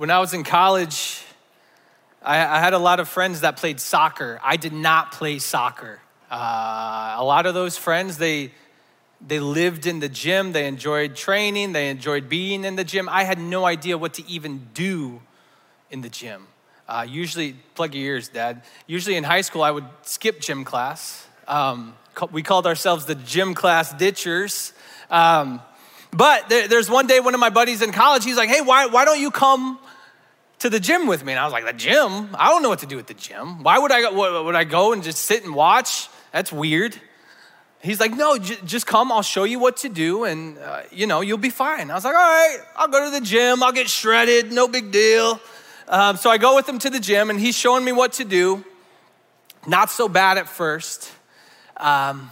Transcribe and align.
when 0.00 0.08
I 0.08 0.18
was 0.18 0.32
in 0.32 0.44
college, 0.44 1.22
I, 2.22 2.38
I, 2.38 2.58
had 2.58 2.72
a 2.72 2.78
lot 2.78 3.00
of 3.00 3.06
friends 3.06 3.42
that 3.42 3.58
played 3.58 3.78
soccer. 3.78 4.40
I 4.42 4.56
did 4.56 4.72
not 4.72 5.12
play 5.12 5.38
soccer. 5.38 6.00
Uh, 6.30 7.16
a 7.18 7.22
lot 7.22 7.44
of 7.44 7.52
those 7.52 7.76
friends, 7.76 8.16
they, 8.16 8.50
they 9.20 9.40
lived 9.40 9.84
in 9.84 10.00
the 10.00 10.08
gym, 10.08 10.52
they 10.52 10.66
enjoyed 10.66 11.16
training, 11.16 11.72
they 11.72 11.90
enjoyed 11.90 12.30
being 12.30 12.64
in 12.64 12.76
the 12.76 12.82
gym. 12.82 13.10
I 13.10 13.24
had 13.24 13.38
no 13.38 13.66
idea 13.66 13.98
what 13.98 14.14
to 14.14 14.26
even 14.26 14.68
do 14.72 15.20
in 15.90 16.00
the 16.00 16.08
gym. 16.08 16.46
Uh, 16.88 17.04
usually, 17.06 17.52
plug 17.74 17.94
your 17.94 18.14
ears, 18.14 18.30
Dad. 18.30 18.62
Usually 18.86 19.16
in 19.16 19.24
high 19.24 19.42
school, 19.42 19.62
I 19.62 19.70
would 19.70 19.84
skip 20.00 20.40
gym 20.40 20.64
class. 20.64 21.26
Um, 21.46 21.94
we 22.32 22.42
called 22.42 22.66
ourselves 22.66 23.04
the 23.04 23.16
gym 23.16 23.52
class 23.52 23.92
ditchers. 23.92 24.72
Um, 25.10 25.60
but 26.10 26.48
there, 26.48 26.68
there's 26.68 26.88
one 26.88 27.06
day, 27.06 27.20
one 27.20 27.34
of 27.34 27.40
my 27.40 27.50
buddies 27.50 27.82
in 27.82 27.92
college, 27.92 28.24
he's 28.24 28.38
like, 28.38 28.48
hey, 28.48 28.62
why, 28.62 28.86
why 28.86 29.04
don't 29.04 29.20
you 29.20 29.30
come 29.30 29.78
to 30.60 30.70
the 30.70 30.80
gym 30.80 31.06
with 31.06 31.24
me? 31.24 31.32
And 31.32 31.40
I 31.40 31.44
was 31.44 31.52
like, 31.52 31.66
the 31.66 31.72
gym? 31.72 32.34
I 32.34 32.48
don't 32.48 32.62
know 32.62 32.68
what 32.68 32.80
to 32.80 32.86
do 32.86 32.98
at 32.98 33.06
the 33.06 33.14
gym. 33.14 33.62
Why 33.62 33.78
would 33.78 33.92
I, 33.92 34.08
would 34.10 34.54
I 34.54 34.64
go 34.64 34.92
and 34.92 35.02
just 35.02 35.18
sit 35.18 35.44
and 35.44 35.54
watch? 35.54 36.08
That's 36.32 36.52
weird. 36.52 36.98
He's 37.82 37.98
like, 37.98 38.14
no, 38.14 38.36
j- 38.36 38.58
just 38.64 38.86
come. 38.86 39.10
I'll 39.10 39.22
show 39.22 39.44
you 39.44 39.58
what 39.58 39.78
to 39.78 39.88
do, 39.88 40.24
and 40.24 40.58
uh, 40.58 40.82
you 40.92 41.06
know 41.06 41.22
you'll 41.22 41.38
be 41.38 41.48
fine. 41.48 41.90
I 41.90 41.94
was 41.94 42.04
like, 42.04 42.14
all 42.14 42.20
right, 42.20 42.58
I'll 42.76 42.88
go 42.88 43.06
to 43.06 43.10
the 43.10 43.24
gym. 43.24 43.62
I'll 43.62 43.72
get 43.72 43.88
shredded. 43.88 44.52
No 44.52 44.68
big 44.68 44.92
deal. 44.92 45.40
Um, 45.88 46.18
so 46.18 46.28
I 46.28 46.36
go 46.36 46.54
with 46.56 46.68
him 46.68 46.78
to 46.78 46.90
the 46.90 47.00
gym, 47.00 47.30
and 47.30 47.40
he's 47.40 47.56
showing 47.56 47.82
me 47.82 47.92
what 47.92 48.12
to 48.14 48.24
do. 48.24 48.64
Not 49.66 49.90
so 49.90 50.08
bad 50.08 50.36
at 50.36 50.46
first. 50.46 51.10
Um, 51.78 52.30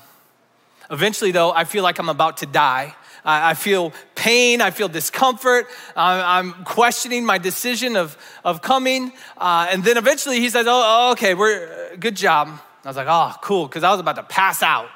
eventually, 0.90 1.32
though, 1.32 1.50
I 1.50 1.64
feel 1.64 1.82
like 1.82 1.98
I'm 1.98 2.10
about 2.10 2.38
to 2.38 2.46
die. 2.46 2.94
I, 3.24 3.50
I 3.50 3.54
feel 3.54 3.92
pain. 4.14 4.60
I 4.60 4.70
feel 4.70 4.88
discomfort. 4.88 5.66
I, 5.96 6.38
I'm 6.38 6.52
questioning 6.64 7.24
my 7.24 7.38
decision 7.38 7.96
of, 7.96 8.16
of 8.44 8.62
coming. 8.62 9.12
Uh, 9.36 9.68
and 9.70 9.84
then 9.84 9.96
eventually 9.96 10.40
he 10.40 10.48
says, 10.48 10.66
oh, 10.68 11.12
okay, 11.12 11.34
we're, 11.34 11.96
good 11.96 12.16
job. 12.16 12.48
I 12.84 12.88
was 12.88 12.96
like, 12.96 13.08
oh, 13.08 13.34
cool, 13.42 13.66
because 13.66 13.84
I 13.84 13.90
was 13.90 14.00
about 14.00 14.16
to 14.16 14.22
pass 14.22 14.62
out. 14.62 14.88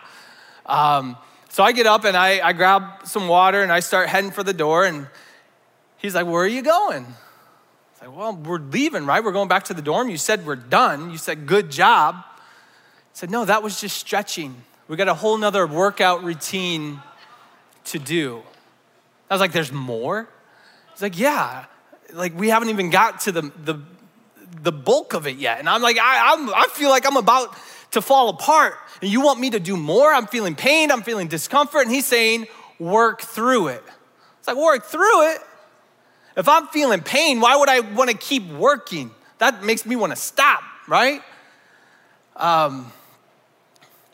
Um, 0.67 1.17
so 1.48 1.62
I 1.62 1.73
get 1.73 1.87
up 1.87 2.05
and 2.05 2.17
I, 2.17 2.41
I 2.47 2.53
grab 2.53 3.06
some 3.06 3.29
water 3.29 3.62
and 3.62 3.70
I 3.70 3.81
start 3.81 4.09
heading 4.09 4.31
for 4.31 4.42
the 4.42 4.55
door. 4.55 4.86
And 4.86 5.07
he's 5.98 6.14
like, 6.14 6.27
where 6.27 6.42
are 6.42 6.48
you 6.48 6.62
going? 6.62 7.07
I 8.01 8.07
like, 8.07 8.17
well, 8.17 8.34
we're 8.34 8.59
leaving, 8.59 9.05
right? 9.05 9.23
We're 9.23 9.33
going 9.33 9.48
back 9.48 9.64
to 9.64 9.75
the 9.75 9.83
dorm. 9.83 10.09
You 10.09 10.17
said 10.17 10.47
we're 10.47 10.57
done. 10.57 11.11
You 11.11 11.19
said, 11.19 11.47
good 11.47 11.70
job. 11.70 12.17
I 12.17 12.31
said, 13.12 13.31
no, 13.31 13.45
that 13.45 13.62
was 13.62 13.81
just 13.81 13.97
stretching. 13.97 14.62
We 14.89 14.97
got 14.97 15.09
a 15.09 15.14
whole 15.14 15.36
nother 15.36 15.67
workout 15.67 16.25
routine 16.25 17.01
to 17.85 17.99
do. 17.99 18.43
I 19.31 19.35
was 19.35 19.41
like, 19.41 19.53
there's 19.53 19.73
more? 19.73 20.29
He's 20.93 21.03
like, 21.03 21.19
yeah. 21.19 21.67
Like, 22.13 22.39
we 22.39 22.49
haven't 22.49 22.69
even 22.69 22.91
got 22.91 23.21
to 23.23 23.33
the, 23.33 23.43
the, 23.65 23.81
the 24.63 24.73
bulk 24.73 25.15
of 25.15 25.27
it 25.27 25.37
yet. 25.37 25.59
And 25.59 25.69
I'm 25.69 25.83
like, 25.83 25.99
I, 25.99 26.35
I'm, 26.35 26.51
I 26.51 26.67
feel 26.71 26.91
like 26.91 27.07
I'm 27.07 27.17
about 27.17 27.57
to 27.93 28.03
fall 28.03 28.29
apart. 28.29 28.75
And 29.01 29.11
you 29.11 29.21
want 29.21 29.41
me 29.41 29.51
to 29.51 29.61
do 29.61 29.77
more? 29.77 30.13
I'm 30.13 30.27
feeling 30.27 30.55
pain. 30.55 30.91
I'm 30.91 31.03
feeling 31.03 31.29
discomfort. 31.29 31.83
And 31.83 31.91
he's 31.91 32.07
saying, 32.07 32.47
work 32.79 33.23
through 33.23 33.69
it. 33.69 33.83
It's 34.39 34.49
like, 34.49 34.57
work 34.57 34.85
through 34.85 35.31
it? 35.31 35.39
If 36.37 36.49
I'm 36.49 36.67
feeling 36.69 37.01
pain, 37.01 37.41
why 37.41 37.57
would 37.57 37.69
I 37.69 37.81
want 37.81 38.11
to 38.11 38.17
keep 38.17 38.47
working? 38.49 39.11
That 39.39 39.63
makes 39.65 39.85
me 39.85 39.97
want 39.97 40.13
to 40.13 40.17
stop, 40.17 40.63
right? 40.89 41.23
Um, 42.37 42.93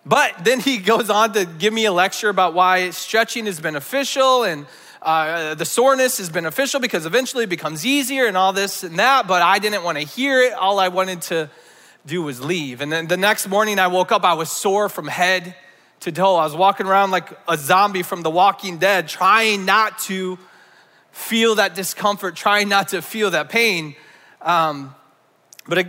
but 0.06 0.44
then 0.44 0.60
he 0.60 0.78
goes 0.78 1.10
on 1.10 1.32
to 1.34 1.44
give 1.44 1.72
me 1.72 1.84
a 1.84 1.92
lecture 1.92 2.28
about 2.28 2.54
why 2.54 2.90
stretching 2.90 3.46
is 3.46 3.60
beneficial 3.60 4.44
and 4.44 4.66
uh, 5.00 5.54
the 5.54 5.64
soreness 5.64 6.18
is 6.18 6.28
beneficial 6.28 6.80
because 6.80 7.06
eventually 7.06 7.44
it 7.44 7.50
becomes 7.50 7.86
easier 7.86 8.26
and 8.26 8.36
all 8.36 8.52
this 8.52 8.82
and 8.82 8.98
that. 8.98 9.28
But 9.28 9.42
I 9.42 9.58
didn't 9.58 9.84
want 9.84 9.98
to 9.98 10.04
hear 10.04 10.42
it. 10.42 10.52
All 10.54 10.80
I 10.80 10.88
wanted 10.88 11.22
to 11.22 11.50
do 12.06 12.22
was 12.22 12.40
leave. 12.40 12.80
And 12.80 12.90
then 12.90 13.06
the 13.06 13.16
next 13.16 13.48
morning 13.48 13.78
I 13.78 13.86
woke 13.86 14.10
up, 14.10 14.24
I 14.24 14.34
was 14.34 14.50
sore 14.50 14.88
from 14.88 15.06
head 15.06 15.54
to 16.00 16.12
toe. 16.12 16.36
I 16.36 16.44
was 16.44 16.56
walking 16.56 16.86
around 16.86 17.10
like 17.10 17.38
a 17.48 17.56
zombie 17.56 18.02
from 18.02 18.22
The 18.22 18.30
Walking 18.30 18.78
Dead, 18.78 19.08
trying 19.08 19.64
not 19.64 19.98
to 20.00 20.38
feel 21.12 21.56
that 21.56 21.74
discomfort, 21.74 22.36
trying 22.36 22.68
not 22.68 22.88
to 22.88 23.02
feel 23.02 23.30
that 23.30 23.48
pain. 23.48 23.94
Um, 24.40 24.94
but 25.66 25.78
it, 25.78 25.88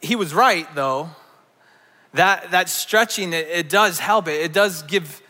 he 0.00 0.16
was 0.16 0.34
right, 0.34 0.72
though. 0.74 1.10
That, 2.14 2.52
that 2.52 2.68
stretching, 2.68 3.32
it, 3.32 3.48
it 3.48 3.68
does 3.68 3.98
help. 3.98 4.28
It, 4.28 4.40
it 4.40 4.52
does 4.52 4.82
give 4.82 5.20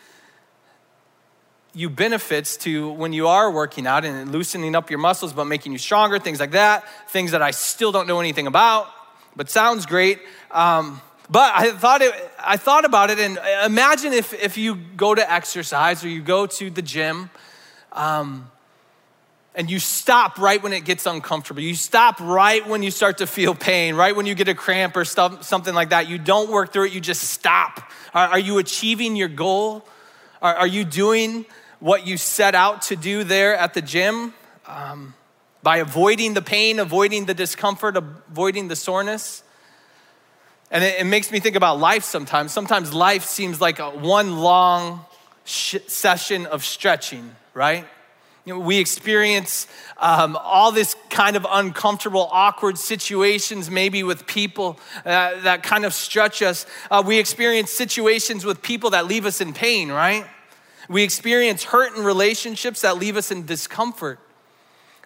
you 1.74 1.90
benefits 1.90 2.56
to 2.58 2.90
when 2.90 3.12
you 3.12 3.26
are 3.26 3.50
working 3.50 3.86
out 3.86 4.04
and 4.04 4.30
loosening 4.30 4.76
up 4.76 4.90
your 4.90 5.00
muscles, 5.00 5.32
but 5.32 5.46
making 5.46 5.72
you 5.72 5.78
stronger, 5.78 6.18
things 6.18 6.38
like 6.38 6.52
that. 6.52 6.84
Things 7.10 7.32
that 7.32 7.42
I 7.42 7.50
still 7.50 7.90
don't 7.90 8.06
know 8.06 8.20
anything 8.20 8.46
about, 8.46 8.86
but 9.34 9.50
sounds 9.50 9.86
great. 9.86 10.20
Um, 10.50 11.00
but 11.30 11.52
I 11.54 11.72
thought, 11.72 12.02
it, 12.02 12.12
I 12.38 12.58
thought 12.58 12.84
about 12.84 13.10
it, 13.10 13.18
and 13.18 13.38
imagine 13.64 14.12
if, 14.12 14.34
if 14.34 14.58
you 14.58 14.74
go 14.74 15.14
to 15.14 15.32
exercise 15.32 16.04
or 16.04 16.08
you 16.08 16.20
go 16.20 16.46
to 16.46 16.68
the 16.68 16.82
gym. 16.82 17.30
Um, 17.92 18.50
and 19.54 19.70
you 19.70 19.78
stop 19.78 20.38
right 20.38 20.60
when 20.62 20.72
it 20.72 20.84
gets 20.84 21.06
uncomfortable. 21.06 21.60
You 21.60 21.74
stop 21.74 22.18
right 22.20 22.66
when 22.66 22.82
you 22.82 22.90
start 22.90 23.18
to 23.18 23.26
feel 23.26 23.54
pain, 23.54 23.94
right 23.94 24.14
when 24.14 24.26
you 24.26 24.34
get 24.34 24.48
a 24.48 24.54
cramp 24.54 24.96
or 24.96 25.04
stuff, 25.04 25.44
something 25.44 25.74
like 25.74 25.90
that. 25.90 26.08
You 26.08 26.18
don't 26.18 26.50
work 26.50 26.72
through 26.72 26.86
it, 26.86 26.92
you 26.92 27.00
just 27.00 27.22
stop. 27.22 27.80
Are, 28.12 28.28
are 28.28 28.38
you 28.38 28.58
achieving 28.58 29.14
your 29.14 29.28
goal? 29.28 29.86
Are, 30.42 30.54
are, 30.54 30.66
you 30.66 30.84
doing 30.84 31.46
what 31.78 32.06
you 32.06 32.16
set 32.16 32.54
out 32.54 32.82
to 32.82 32.96
do 32.96 33.22
there 33.22 33.56
at 33.56 33.74
the 33.74 33.82
gym? 33.82 34.34
Um, 34.66 35.14
by 35.62 35.78
avoiding 35.78 36.34
the 36.34 36.42
pain, 36.42 36.78
avoiding 36.78 37.24
the 37.24 37.34
discomfort, 37.34 37.96
avoiding 37.96 38.68
the 38.68 38.76
soreness? 38.76 39.42
And 40.70 40.82
it, 40.82 41.00
it 41.00 41.04
makes 41.04 41.30
me 41.30 41.38
think 41.38 41.54
about 41.54 41.78
life 41.78 42.02
sometimes. 42.02 42.50
Sometimes 42.50 42.92
life 42.92 43.24
seems 43.24 43.60
like 43.60 43.78
a 43.78 43.90
one 43.90 44.40
long 44.40 45.04
sh- 45.44 45.76
session 45.86 46.46
of 46.46 46.64
stretching, 46.64 47.34
right? 47.54 47.86
You 48.44 48.52
know, 48.52 48.60
we 48.60 48.78
experience 48.78 49.66
um, 49.96 50.36
all 50.36 50.70
this 50.70 50.94
kind 51.08 51.34
of 51.34 51.46
uncomfortable, 51.48 52.28
awkward 52.30 52.76
situations, 52.76 53.70
maybe 53.70 54.02
with 54.02 54.26
people 54.26 54.78
uh, 55.06 55.40
that 55.40 55.62
kind 55.62 55.86
of 55.86 55.94
stretch 55.94 56.42
us. 56.42 56.66
Uh, 56.90 57.02
we 57.04 57.18
experience 57.18 57.72
situations 57.72 58.44
with 58.44 58.60
people 58.60 58.90
that 58.90 59.06
leave 59.06 59.24
us 59.24 59.40
in 59.40 59.54
pain, 59.54 59.90
right? 59.90 60.26
We 60.90 61.02
experience 61.02 61.64
hurt 61.64 61.96
in 61.96 62.04
relationships 62.04 62.82
that 62.82 62.98
leave 62.98 63.16
us 63.16 63.30
in 63.30 63.46
discomfort. 63.46 64.18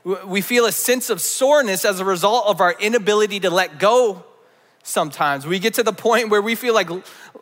We 0.03 0.41
feel 0.41 0.67
a 0.67 0.73
sense 0.73 1.09
of 1.09 1.21
soreness 1.21 1.85
as 1.85 2.01
a 2.01 2.05
result 2.05 2.47
of 2.47 2.61
our 2.61 2.73
inability 2.81 3.39
to 3.41 3.51
let 3.51 3.79
go 3.79 4.25
sometimes. 4.83 5.47
We 5.47 5.61
get 5.61 5.75
to 5.75 5.85
the 5.85 5.93
point 5.93 6.31
where 6.31 6.43
we 6.43 6.57
feel 6.57 6.75
like 6.75 6.89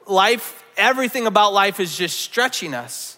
life, 0.07 0.63
everything 0.77 1.27
about 1.27 1.55
life 1.55 1.81
is 1.81 1.97
just 1.97 2.21
stretching 2.21 2.75
us. 2.75 3.16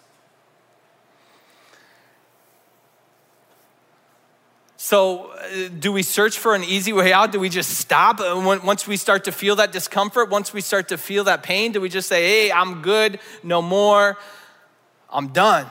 So, 4.89 5.33
uh, 5.33 5.69
do 5.79 5.93
we 5.93 6.03
search 6.03 6.39
for 6.39 6.55
an 6.55 6.65
easy 6.65 6.95
way 6.95 7.13
out? 7.13 7.31
Do 7.31 7.39
we 7.39 7.51
just 7.51 7.77
stop 7.77 8.21
once 8.21 8.87
we 8.87 8.97
start 8.97 9.25
to 9.25 9.33
feel 9.33 9.57
that 9.57 9.71
discomfort? 9.71 10.31
Once 10.31 10.55
we 10.55 10.63
start 10.63 10.89
to 10.89 10.97
feel 10.97 11.25
that 11.25 11.43
pain, 11.43 11.73
do 11.73 11.81
we 11.83 11.91
just 11.91 12.09
say, 12.09 12.27
hey, 12.27 12.51
I'm 12.51 12.81
good, 12.81 13.21
no 13.43 13.61
more, 13.61 14.17
I'm 15.11 15.29
done? 15.29 15.67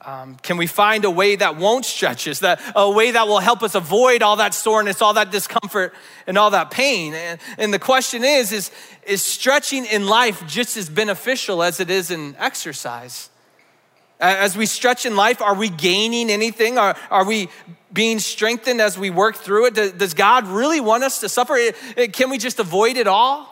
Um, 0.00 0.36
can 0.36 0.56
we 0.56 0.66
find 0.66 1.04
a 1.04 1.10
way 1.10 1.36
that 1.36 1.58
won't 1.58 1.84
stretch 1.84 2.26
us, 2.26 2.38
that, 2.38 2.62
a 2.74 2.90
way 2.90 3.10
that 3.10 3.28
will 3.28 3.40
help 3.40 3.62
us 3.62 3.74
avoid 3.74 4.22
all 4.22 4.36
that 4.36 4.54
soreness, 4.54 5.02
all 5.02 5.12
that 5.12 5.30
discomfort, 5.30 5.92
and 6.26 6.38
all 6.38 6.52
that 6.52 6.70
pain? 6.70 7.12
And, 7.12 7.38
and 7.58 7.74
the 7.74 7.78
question 7.78 8.24
is, 8.24 8.52
is, 8.52 8.70
is 9.06 9.20
stretching 9.20 9.84
in 9.84 10.06
life 10.06 10.46
just 10.46 10.78
as 10.78 10.88
beneficial 10.88 11.62
as 11.62 11.78
it 11.78 11.90
is 11.90 12.10
in 12.10 12.36
exercise? 12.38 13.28
As 14.22 14.56
we 14.56 14.66
stretch 14.66 15.04
in 15.04 15.16
life, 15.16 15.42
are 15.42 15.54
we 15.54 15.68
gaining 15.68 16.30
anything? 16.30 16.78
Are, 16.78 16.96
are 17.10 17.24
we 17.24 17.48
being 17.92 18.20
strengthened 18.20 18.80
as 18.80 18.96
we 18.96 19.10
work 19.10 19.34
through 19.34 19.66
it? 19.66 19.98
Does 19.98 20.14
God 20.14 20.46
really 20.46 20.80
want 20.80 21.02
us 21.02 21.18
to 21.20 21.28
suffer? 21.28 21.58
Can 22.12 22.30
we 22.30 22.38
just 22.38 22.60
avoid 22.60 22.96
it 22.96 23.08
all? 23.08 23.48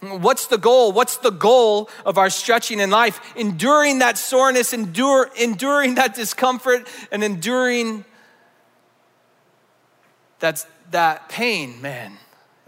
What's 0.00 0.46
the 0.46 0.56
goal? 0.56 0.92
What's 0.92 1.16
the 1.16 1.30
goal 1.30 1.90
of 2.04 2.16
our 2.16 2.30
stretching 2.30 2.78
in 2.78 2.90
life? 2.90 3.20
Enduring 3.34 3.98
that 3.98 4.18
soreness, 4.18 4.72
endure, 4.72 5.30
enduring 5.36 5.96
that 5.96 6.14
discomfort, 6.14 6.86
and 7.10 7.24
enduring 7.24 8.04
that's, 10.38 10.64
that 10.92 11.28
pain, 11.28 11.82
man. 11.82 12.12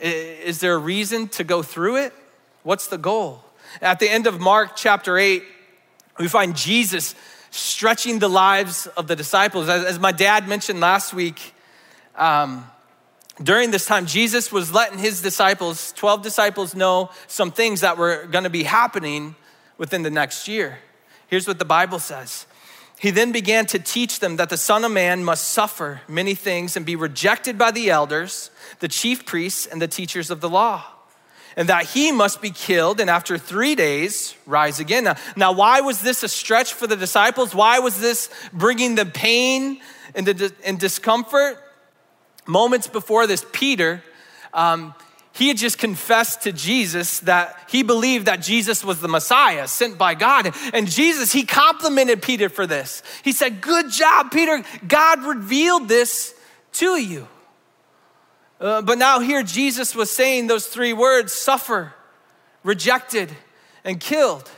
Is 0.01 0.59
there 0.59 0.75
a 0.75 0.79
reason 0.79 1.29
to 1.29 1.45
go 1.45 1.63
through 1.63 1.97
it? 1.99 2.13
What's 2.65 2.89
the 2.89 2.99
goal? 2.99 3.45
At 3.81 4.01
the 4.01 4.11
end 4.11 4.27
of 4.27 4.41
Mark 4.41 4.75
chapter 4.75 5.17
8, 5.17 5.45
we 6.19 6.29
find 6.29 6.57
Jesus 6.57 7.15
stretching 7.51 8.19
the 8.19 8.29
lives 8.29 8.87
of 8.89 9.07
the 9.07 9.17
disciples. 9.17 9.69
As, 9.69 9.85
as 9.85 9.99
my 9.99 10.13
dad 10.13 10.49
mentioned 10.49 10.81
last 10.81 11.15
week, 11.15 11.55
um, 12.17 12.65
during 13.43 13.71
this 13.71 13.87
time, 13.87 14.07
Jesus 14.07 14.51
was 14.51 14.73
letting 14.73 14.99
his 14.99 15.23
disciples, 15.23 15.93
12 15.93 16.23
disciples, 16.23 16.75
know 16.75 17.11
some 17.29 17.53
things 17.53 17.83
that 17.83 17.97
were 17.97 18.27
going 18.27 18.45
to 18.45 18.51
be 18.51 18.65
happening 18.65 19.37
within 19.77 20.03
the 20.03 20.11
next 20.11 20.49
year. 20.49 20.79
Here's 21.29 21.47
what 21.47 21.59
the 21.59 21.65
Bible 21.65 22.01
says 22.01 22.47
He 22.99 23.11
then 23.11 23.31
began 23.31 23.67
to 23.67 23.79
teach 23.79 24.19
them 24.19 24.37
that 24.37 24.51
the 24.51 24.57
Son 24.57 24.85
of 24.85 24.91
Man 24.91 25.23
must 25.23 25.49
suffer 25.49 26.01
many 26.09 26.35
things 26.35 26.77
and 26.77 26.85
be 26.85 26.97
rejected 26.97 27.57
by 27.57 27.71
the 27.71 27.91
elders, 27.91 28.51
the 28.81 28.89
chief 28.89 29.25
priests, 29.25 29.67
and 29.67 29.81
the 29.81 29.89
teachers 29.89 30.31
of 30.31 30.41
the 30.41 30.49
law, 30.49 30.85
and 31.59 31.69
that 31.69 31.87
he 31.87 32.13
must 32.13 32.41
be 32.41 32.51
killed 32.51 33.01
and 33.01 33.11
after 33.11 33.37
three 33.37 33.75
days 33.75 34.37
rise 34.47 34.79
again. 34.79 35.03
Now, 35.03 35.17
now 35.37 35.53
why 35.53 35.81
was 35.81 36.01
this 36.01 36.23
a 36.23 36.29
stretch 36.29 36.73
for 36.73 36.87
the 36.87 36.95
disciples? 36.95 37.53
Why 37.53 37.81
was 37.81 38.01
this 38.01 38.31
bringing 38.53 38.95
the 38.95 39.05
pain 39.05 39.81
and, 40.15 40.25
the, 40.25 40.53
and 40.65 40.79
discomfort? 40.79 41.59
Moments 42.47 42.87
before 42.87 43.27
this, 43.27 43.45
Peter. 43.51 44.05
Um, 44.55 44.95
he 45.33 45.49
had 45.49 45.57
just 45.57 45.79
confessed 45.79 46.43
to 46.43 46.53
Jesus 46.53 47.19
that 47.21 47.59
he 47.69 47.83
believed 47.83 48.27
that 48.27 48.41
Jesus 48.41 48.85
was 48.85 49.01
the 49.01 49.09
Messiah 49.09 49.67
sent 49.67 49.99
by 49.99 50.15
God. 50.15 50.55
And 50.73 50.89
Jesus, 50.89 51.33
he 51.33 51.45
complimented 51.45 52.23
Peter 52.23 52.49
for 52.49 52.69
this. 52.69 53.03
He 53.25 53.33
said, 53.33 53.61
Good 53.61 53.91
job, 53.91 54.31
Peter. 54.31 54.63
God 54.87 55.25
revealed 55.25 55.89
this 55.89 56.35
to 56.75 56.97
you. 56.97 57.27
Uh, 58.61 58.83
but 58.83 58.99
now, 58.99 59.21
here 59.21 59.43
Jesus 59.43 59.95
was 59.95 60.11
saying 60.11 60.49
those 60.49 60.67
three 60.67 60.93
words 60.93 61.33
suffer, 61.33 61.95
rejected, 62.65 63.31
and 63.85 64.01
killed. 64.01 64.51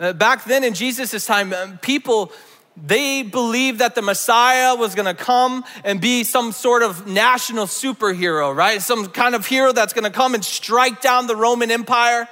Uh, 0.00 0.12
back 0.12 0.44
then 0.44 0.64
in 0.64 0.74
Jesus' 0.74 1.24
time, 1.24 1.52
um, 1.52 1.78
people 1.78 2.32
they 2.76 3.22
believed 3.22 3.80
that 3.80 3.94
the 3.94 4.02
Messiah 4.02 4.74
was 4.74 4.94
gonna 4.94 5.14
come 5.14 5.64
and 5.84 6.00
be 6.00 6.24
some 6.24 6.52
sort 6.52 6.82
of 6.82 7.06
national 7.06 7.66
superhero, 7.66 8.54
right? 8.54 8.80
Some 8.80 9.06
kind 9.08 9.34
of 9.34 9.46
hero 9.46 9.72
that's 9.72 9.92
gonna 9.92 10.10
come 10.10 10.34
and 10.34 10.44
strike 10.44 11.00
down 11.02 11.26
the 11.26 11.36
Roman 11.36 11.70
Empire, 11.70 12.28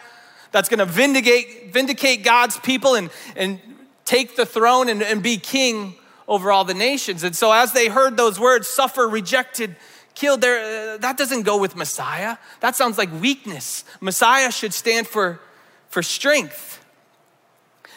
that's 0.51 0.69
gonna 0.69 0.87
vindicate, 0.87 1.73
vindicate 1.73 2.25
God's 2.25 2.59
people 2.59 2.95
and, 2.95 3.11
and 3.37 3.61
take 4.05 4.35
the 4.35 4.47
throne 4.47 4.89
and, 4.89 5.03
and 5.03 5.23
be 5.23 5.37
king 5.37 5.95
over 6.27 6.51
all 6.51 6.65
the 6.65 6.75
nations. 6.75 7.23
And 7.23 7.37
so, 7.37 7.53
as 7.53 7.73
they 7.73 7.89
heard 7.89 8.17
those 8.17 8.41
words, 8.41 8.67
suffer, 8.67 9.07
rejected, 9.07 9.77
killed, 10.21 10.43
there, 10.43 10.99
that 10.99 11.17
doesn't 11.17 11.43
go 11.43 11.57
with 11.57 11.75
Messiah. 11.75 12.37
That 12.61 12.77
sounds 12.77 12.99
like 12.99 13.11
weakness. 13.21 13.85
Messiah 14.03 14.53
should 14.53 14.75
stand 14.75 15.09
for, 15.09 15.41
for 15.89 16.03
strength. 16.03 16.85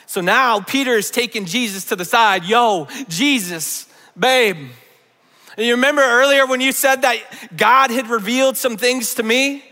So 0.06 0.22
now 0.22 0.62
Peter 0.62 0.94
is 0.94 1.12
taking 1.12 1.44
Jesus 1.46 1.84
to 1.86 1.98
the 1.98 2.06
side. 2.06 2.46
Yo, 2.46 2.88
Jesus, 3.10 3.88
babe. 4.18 4.70
And 5.58 5.66
you 5.68 5.74
remember 5.74 6.02
earlier 6.02 6.48
when 6.48 6.62
you 6.62 6.72
said 6.72 7.02
that 7.02 7.18
God 7.58 7.92
had 7.92 8.08
revealed 8.08 8.56
some 8.56 8.78
things 8.78 9.16
to 9.16 9.24
me? 9.24 9.66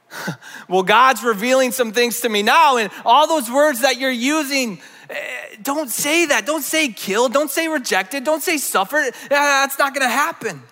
well, 0.68 0.82
God's 0.82 1.22
revealing 1.22 1.72
some 1.72 1.92
things 1.92 2.20
to 2.20 2.30
me 2.30 2.42
now. 2.42 2.78
And 2.78 2.90
all 3.04 3.28
those 3.28 3.50
words 3.50 3.82
that 3.82 3.98
you're 3.98 4.10
using, 4.10 4.80
eh, 5.10 5.16
don't 5.60 5.90
say 5.90 6.24
that. 6.26 6.46
Don't 6.46 6.62
say 6.64 6.88
killed. 6.88 7.34
Don't 7.34 7.50
say 7.50 7.68
rejected. 7.68 8.24
Don't 8.24 8.42
say 8.42 8.56
suffered. 8.56 9.12
That's 9.28 9.78
not 9.78 9.94
going 9.94 10.06
to 10.06 10.12
happen. 10.12 10.62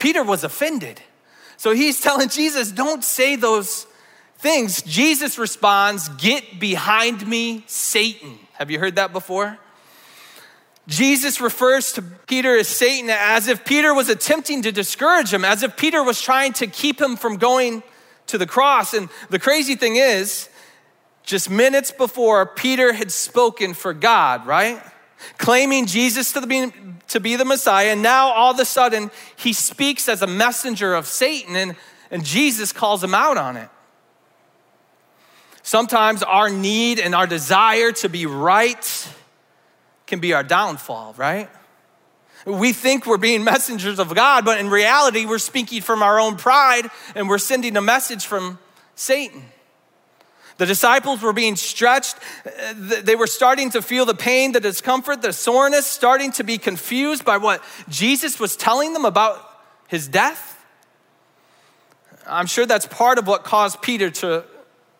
Peter 0.00 0.24
was 0.24 0.42
offended. 0.42 1.00
So 1.56 1.72
he's 1.72 2.00
telling 2.02 2.28
Jesus, 2.28 2.72
don't 2.72 3.04
say 3.04 3.36
those 3.36 3.86
things, 4.38 4.82
Jesus 4.82 5.38
responds, 5.38 6.08
Get 6.08 6.58
behind 6.58 7.26
me, 7.26 7.62
Satan. 7.68 8.38
Have 8.54 8.70
you 8.70 8.80
heard 8.80 8.96
that 8.96 9.12
before? 9.12 9.58
Jesus 10.88 11.40
refers 11.40 11.92
to 11.92 12.02
Peter 12.02 12.58
as 12.58 12.66
Satan 12.66 13.10
as 13.10 13.46
if 13.46 13.64
Peter 13.64 13.94
was 13.94 14.08
attempting 14.08 14.62
to 14.62 14.72
discourage 14.72 15.32
him, 15.32 15.44
as 15.44 15.62
if 15.62 15.76
Peter 15.76 16.02
was 16.02 16.20
trying 16.20 16.52
to 16.54 16.66
keep 16.66 17.00
him 17.00 17.16
from 17.16 17.36
going 17.36 17.84
to 18.26 18.38
the 18.38 18.46
cross. 18.46 18.92
And 18.92 19.08
the 19.28 19.38
crazy 19.38 19.76
thing 19.76 19.96
is, 19.96 20.48
just 21.22 21.48
minutes 21.48 21.92
before, 21.92 22.44
Peter 22.44 22.92
had 22.92 23.12
spoken 23.12 23.72
for 23.72 23.94
God, 23.94 24.46
right? 24.46 24.82
Claiming 25.38 25.86
Jesus 25.86 26.32
to 26.32 26.46
be, 26.46 26.72
to 27.08 27.20
be 27.20 27.36
the 27.36 27.44
Messiah. 27.44 27.88
And 27.88 28.02
now 28.02 28.32
all 28.32 28.52
of 28.52 28.58
a 28.58 28.64
sudden, 28.64 29.10
he 29.36 29.52
speaks 29.52 30.08
as 30.08 30.22
a 30.22 30.26
messenger 30.26 30.94
of 30.94 31.06
Satan, 31.06 31.56
and, 31.56 31.76
and 32.10 32.24
Jesus 32.24 32.72
calls 32.72 33.02
him 33.02 33.14
out 33.14 33.36
on 33.36 33.56
it. 33.56 33.68
Sometimes 35.62 36.22
our 36.22 36.50
need 36.50 36.98
and 36.98 37.14
our 37.14 37.26
desire 37.26 37.92
to 37.92 38.08
be 38.08 38.26
right 38.26 39.08
can 40.06 40.18
be 40.18 40.32
our 40.32 40.42
downfall, 40.42 41.14
right? 41.16 41.48
We 42.46 42.72
think 42.72 43.06
we're 43.06 43.18
being 43.18 43.44
messengers 43.44 43.98
of 43.98 44.14
God, 44.14 44.44
but 44.44 44.58
in 44.58 44.70
reality, 44.70 45.26
we're 45.26 45.38
speaking 45.38 45.82
from 45.82 46.02
our 46.02 46.18
own 46.18 46.36
pride 46.36 46.90
and 47.14 47.28
we're 47.28 47.38
sending 47.38 47.76
a 47.76 47.82
message 47.82 48.26
from 48.26 48.58
Satan. 48.94 49.44
The 50.60 50.66
disciples 50.66 51.22
were 51.22 51.32
being 51.32 51.56
stretched. 51.56 52.16
Uh, 52.44 52.74
they 53.00 53.16
were 53.16 53.26
starting 53.26 53.70
to 53.70 53.80
feel 53.80 54.04
the 54.04 54.14
pain, 54.14 54.52
the 54.52 54.60
discomfort, 54.60 55.22
the 55.22 55.32
soreness, 55.32 55.86
starting 55.86 56.32
to 56.32 56.44
be 56.44 56.58
confused 56.58 57.24
by 57.24 57.38
what 57.38 57.64
Jesus 57.88 58.38
was 58.38 58.56
telling 58.56 58.92
them 58.92 59.06
about 59.06 59.40
his 59.88 60.06
death. 60.06 60.62
I'm 62.26 62.44
sure 62.44 62.66
that's 62.66 62.84
part 62.84 63.16
of 63.16 63.26
what 63.26 63.42
caused 63.42 63.80
Peter 63.80 64.10
to 64.10 64.44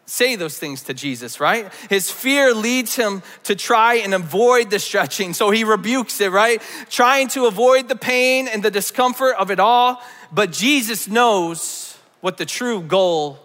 say 0.06 0.34
those 0.34 0.58
things 0.58 0.84
to 0.84 0.94
Jesus, 0.94 1.40
right? 1.40 1.70
His 1.90 2.10
fear 2.10 2.54
leads 2.54 2.96
him 2.96 3.22
to 3.42 3.54
try 3.54 3.96
and 3.96 4.14
avoid 4.14 4.70
the 4.70 4.78
stretching. 4.78 5.34
So 5.34 5.50
he 5.50 5.64
rebukes 5.64 6.22
it, 6.22 6.32
right? 6.32 6.62
Trying 6.88 7.28
to 7.28 7.44
avoid 7.44 7.86
the 7.90 7.96
pain 7.96 8.48
and 8.48 8.62
the 8.62 8.70
discomfort 8.70 9.36
of 9.36 9.50
it 9.50 9.60
all. 9.60 10.00
But 10.32 10.52
Jesus 10.52 11.06
knows 11.06 11.98
what 12.22 12.38
the 12.38 12.46
true 12.46 12.80
goal 12.80 13.38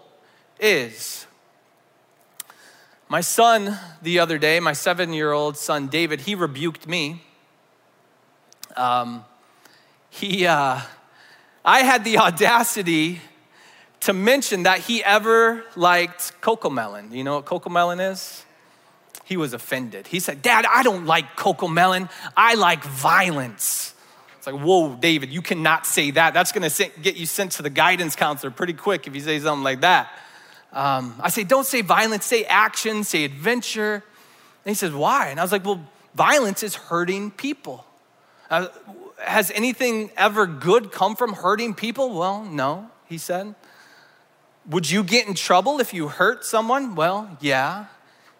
is. 0.58 1.25
My 3.08 3.20
son, 3.20 3.78
the 4.02 4.18
other 4.18 4.36
day, 4.36 4.58
my 4.58 4.72
seven 4.72 5.12
year 5.12 5.30
old 5.30 5.56
son 5.56 5.86
David, 5.86 6.22
he 6.22 6.34
rebuked 6.34 6.88
me. 6.88 7.22
Um, 8.76 9.24
he, 10.10 10.44
uh, 10.44 10.80
I 11.64 11.80
had 11.80 12.02
the 12.02 12.18
audacity 12.26 13.20
to 14.00 14.12
mention 14.12 14.64
that 14.64 14.80
he 14.80 15.04
ever 15.04 15.64
liked 15.76 16.40
Cocomelon. 16.40 17.12
You 17.12 17.22
know 17.22 17.36
what 17.36 17.44
Cocomelon 17.44 18.10
is? 18.10 18.44
He 19.24 19.36
was 19.36 19.52
offended. 19.52 20.08
He 20.08 20.18
said, 20.18 20.42
Dad, 20.42 20.66
I 20.68 20.82
don't 20.82 21.06
like 21.06 21.36
Cocomelon. 21.36 22.10
I 22.36 22.54
like 22.54 22.82
violence. 22.82 23.94
It's 24.36 24.48
like, 24.48 24.60
whoa, 24.60 24.96
David, 24.96 25.30
you 25.30 25.42
cannot 25.42 25.86
say 25.86 26.10
that. 26.10 26.34
That's 26.34 26.50
gonna 26.50 26.70
get 27.02 27.16
you 27.16 27.26
sent 27.26 27.52
to 27.52 27.62
the 27.62 27.70
guidance 27.70 28.16
counselor 28.16 28.50
pretty 28.50 28.72
quick 28.72 29.06
if 29.06 29.14
you 29.14 29.20
say 29.20 29.38
something 29.38 29.64
like 29.64 29.82
that. 29.82 30.10
Um, 30.76 31.14
I 31.20 31.30
say, 31.30 31.42
don't 31.42 31.66
say 31.66 31.80
violence, 31.80 32.26
say 32.26 32.44
action, 32.44 33.02
say 33.02 33.24
adventure. 33.24 33.94
And 33.94 34.70
he 34.70 34.74
says, 34.74 34.92
why? 34.92 35.28
And 35.28 35.40
I 35.40 35.42
was 35.42 35.50
like, 35.50 35.64
well, 35.64 35.80
violence 36.14 36.62
is 36.62 36.74
hurting 36.74 37.30
people. 37.30 37.86
Uh, 38.50 38.68
has 39.18 39.50
anything 39.52 40.10
ever 40.18 40.46
good 40.46 40.92
come 40.92 41.16
from 41.16 41.32
hurting 41.32 41.72
people? 41.72 42.12
Well, 42.12 42.44
no, 42.44 42.90
he 43.06 43.16
said. 43.16 43.54
Would 44.68 44.90
you 44.90 45.02
get 45.02 45.26
in 45.26 45.32
trouble 45.32 45.80
if 45.80 45.94
you 45.94 46.08
hurt 46.08 46.44
someone? 46.44 46.94
Well, 46.94 47.38
yeah. 47.40 47.86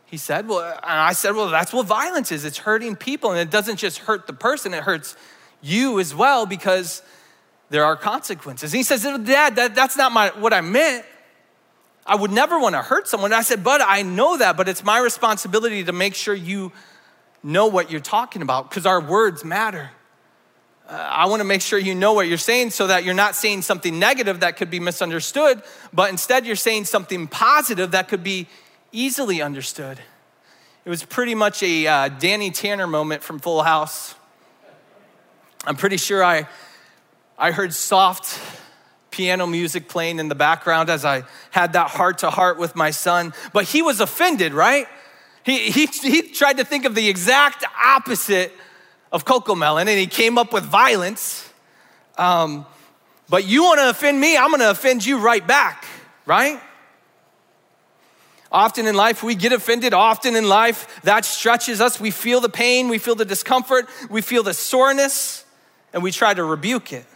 He 0.05 0.19
said, 0.19 0.47
Well, 0.47 0.61
and 0.61 1.01
I 1.01 1.15
said, 1.15 1.35
Well, 1.35 1.49
that's 1.49 1.73
what 1.73 1.87
violence 1.87 2.31
is. 2.31 2.45
It's 2.45 2.59
hurting 2.59 2.97
people. 2.97 3.31
And 3.31 3.41
it 3.41 3.51
doesn't 3.51 3.77
just 3.77 3.99
hurt 3.99 4.27
the 4.27 4.35
person, 4.35 4.75
it 4.75 4.83
hurts 4.83 5.17
you 5.63 5.99
as 6.01 6.15
well 6.15 6.45
because 6.45 7.03
there 7.71 7.85
are 7.85 7.97
consequences. 7.97 8.75
And 8.75 8.79
he 8.79 8.83
says, 8.83 9.03
Dad, 9.03 9.57
that, 9.57 9.75
that's 9.75 9.97
not 9.97 10.13
my, 10.13 10.29
what 10.39 10.53
I 10.53 10.61
meant. 10.61 11.07
I 12.07 12.15
would 12.15 12.31
never 12.31 12.59
want 12.59 12.75
to 12.75 12.83
hurt 12.83 13.09
someone. 13.09 13.33
And 13.33 13.39
I 13.39 13.43
said, 13.43 13.65
But 13.65 13.81
I 13.85 14.03
know 14.03 14.37
that, 14.39 14.57
but 14.57 14.69
it's 14.69 14.85
my 14.85 14.99
responsibility 14.99 15.85
to 15.85 15.93
make 15.93 16.15
sure 16.15 16.35
you 16.35 16.73
know 17.43 17.67
what 17.67 17.91
you're 17.91 18.01
talking 18.01 18.43
about 18.43 18.71
because 18.71 18.87
our 18.87 19.01
words 19.01 19.45
matter. 19.45 19.91
Uh, 20.89 20.93
I 20.93 21.27
want 21.27 21.41
to 21.41 21.45
make 21.45 21.63
sure 21.63 21.79
you 21.79 21.97
know 21.97 22.13
what 22.13 22.29
you're 22.29 22.39
saying 22.39 22.71
so 22.71 22.87
that 22.87 23.03
you're 23.05 23.15
not 23.15 23.35
saying 23.35 23.63
something 23.63 23.99
negative 23.99 24.41
that 24.41 24.57
could 24.57 24.71
be 24.71 24.79
misunderstood, 24.79 25.63
but 25.93 26.11
instead 26.11 26.47
you're 26.47 26.55
saying 26.55 26.85
something 26.85 27.27
positive 27.27 27.91
that 27.91 28.07
could 28.07 28.23
be 28.23 28.47
easily 28.93 29.43
understood. 29.43 29.99
It 30.85 30.91
was 30.91 31.05
pretty 31.05 31.35
much 31.35 31.65
a 31.65 31.87
uh, 31.87 32.09
Danny 32.09 32.53
Tanner 32.53 32.87
moment 32.87 33.25
from 33.25 33.41
Full 33.41 33.65
House. 33.65 34.15
I'm 35.65 35.75
pretty 35.75 35.97
sure 35.97 36.23
I, 36.23 36.47
I 37.37 37.51
heard 37.51 37.75
soft 37.75 38.39
piano 39.17 39.47
music 39.47 39.89
playing 39.89 40.19
in 40.19 40.29
the 40.29 40.35
background 40.35 40.91
as 40.91 41.03
I 41.03 41.25
had 41.51 41.73
that 41.73 41.89
heart 41.89 42.19
to 42.19 42.29
heart 42.29 42.59
with 42.59 42.77
my 42.77 42.91
son, 42.91 43.33
but 43.55 43.65
he 43.65 43.81
was 43.81 44.01
offended, 44.01 44.53
right? 44.53 44.87
He, 45.43 45.71
he, 45.71 45.87
he 45.87 46.21
tried 46.21 46.59
to 46.59 46.65
think 46.65 46.85
of 46.85 46.95
the 46.95 47.09
exact 47.09 47.65
opposite 47.83 48.53
of 49.11 49.25
Cocomelon 49.25 49.89
and 49.89 49.99
he 49.99 50.07
came 50.07 50.37
up 50.37 50.53
with 50.53 50.65
violence. 50.65 51.51
Um, 52.19 52.67
but 53.31 53.47
you 53.47 53.63
want 53.63 53.81
to 53.81 53.89
offend 53.89 54.21
me, 54.21 54.37
I'm 54.37 54.51
going 54.51 54.61
to 54.61 54.71
offend 54.71 55.07
you 55.07 55.19
right 55.19 55.45
back, 55.47 55.87
right? 56.27 56.61
Often 58.53 58.87
in 58.87 58.95
life, 58.95 59.23
we 59.23 59.35
get 59.35 59.53
offended. 59.53 59.95
Often 59.95 60.37
in 60.37 60.47
life, 60.47 61.01
that 61.05 61.25
stretches 61.25 61.81
us. 61.81 61.99
We 61.99 62.11
feel 62.11 62.41
the 62.41 62.51
pain, 62.51 62.89
we 62.89 62.99
feel 62.99 63.15
the 63.15 63.25
discomfort, 63.25 63.89
we 64.11 64.21
feel 64.21 64.43
the 64.43 64.55
soreness, 64.55 65.45
and 65.95 66.03
we 66.03 66.13
try 66.13 66.35
to 66.35 66.45
rebuke 66.45 66.93
it. 66.93 67.07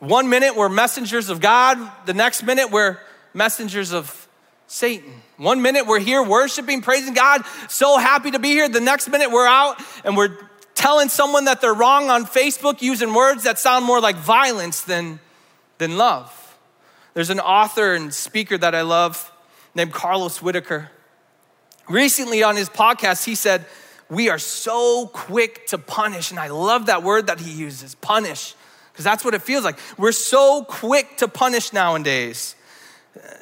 One 0.00 0.30
minute, 0.30 0.56
we're 0.56 0.70
messengers 0.70 1.28
of 1.28 1.40
God, 1.40 1.78
the 2.06 2.14
next 2.14 2.42
minute, 2.42 2.70
we're 2.70 2.98
messengers 3.34 3.92
of 3.92 4.28
Satan. 4.66 5.12
One 5.36 5.60
minute, 5.60 5.86
we're 5.86 6.00
here 6.00 6.22
worshiping, 6.22 6.80
praising 6.80 7.12
God, 7.12 7.42
so 7.68 7.98
happy 7.98 8.30
to 8.30 8.38
be 8.38 8.48
here. 8.48 8.66
The 8.66 8.80
next 8.80 9.08
minute, 9.08 9.30
we're 9.30 9.46
out 9.46 9.76
and 10.02 10.16
we're 10.16 10.36
telling 10.74 11.10
someone 11.10 11.44
that 11.44 11.60
they're 11.60 11.74
wrong 11.74 12.08
on 12.08 12.24
Facebook 12.24 12.80
using 12.80 13.12
words 13.12 13.44
that 13.44 13.58
sound 13.58 13.84
more 13.84 14.00
like 14.00 14.16
violence 14.16 14.80
than, 14.80 15.20
than 15.76 15.98
love. 15.98 16.56
There's 17.12 17.28
an 17.28 17.40
author 17.40 17.92
and 17.94 18.14
speaker 18.14 18.56
that 18.56 18.74
I 18.74 18.80
love 18.80 19.30
named 19.74 19.92
Carlos 19.92 20.40
Whitaker. 20.40 20.90
Recently 21.90 22.42
on 22.42 22.56
his 22.56 22.70
podcast, 22.70 23.24
he 23.24 23.34
said, 23.34 23.66
We 24.08 24.30
are 24.30 24.38
so 24.38 25.08
quick 25.08 25.66
to 25.66 25.76
punish. 25.76 26.30
And 26.30 26.40
I 26.40 26.48
love 26.48 26.86
that 26.86 27.02
word 27.02 27.26
that 27.26 27.40
he 27.40 27.50
uses 27.50 27.94
punish, 27.96 28.54
because 29.00 29.10
that's 29.10 29.24
what 29.24 29.32
it 29.32 29.40
feels 29.40 29.64
like. 29.64 29.78
We're 29.96 30.12
so 30.12 30.62
quick 30.62 31.16
to 31.18 31.28
punish 31.28 31.72
nowadays. 31.72 32.54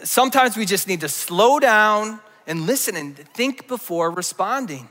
Sometimes 0.04 0.56
we 0.56 0.64
just 0.64 0.86
need 0.86 1.00
to 1.00 1.08
slow 1.08 1.58
down 1.58 2.20
and 2.46 2.60
listen 2.60 2.94
and 2.94 3.16
think 3.16 3.66
before 3.66 4.12
responding. 4.12 4.88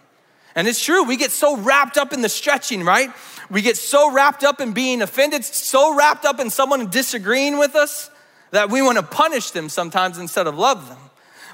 And 0.56 0.68
it's 0.68 0.84
true, 0.84 1.06
we 1.06 1.16
get 1.16 1.32
so 1.32 1.56
wrapped 1.56 1.98
up 1.98 2.12
in 2.12 2.22
the 2.22 2.28
stretching, 2.28 2.84
right? 2.84 3.12
We 3.50 3.62
get 3.62 3.78
so 3.78 4.12
wrapped 4.12 4.44
up 4.44 4.60
in 4.60 4.74
being 4.74 5.02
offended, 5.02 5.46
so 5.46 5.96
wrapped 5.96 6.26
up 6.26 6.42
in 6.42 6.50
someone 6.50 6.90
disagreeing 6.90 7.58
with 7.58 7.74
us 7.74 8.10
that 8.52 8.70
we 8.70 8.82
want 8.82 8.98
to 8.98 9.04
punish 9.04 9.52
them 9.52 9.70
sometimes 9.70 10.18
instead 10.18 10.48
of 10.48 10.58
love 10.58 10.90
them. 10.90 11.00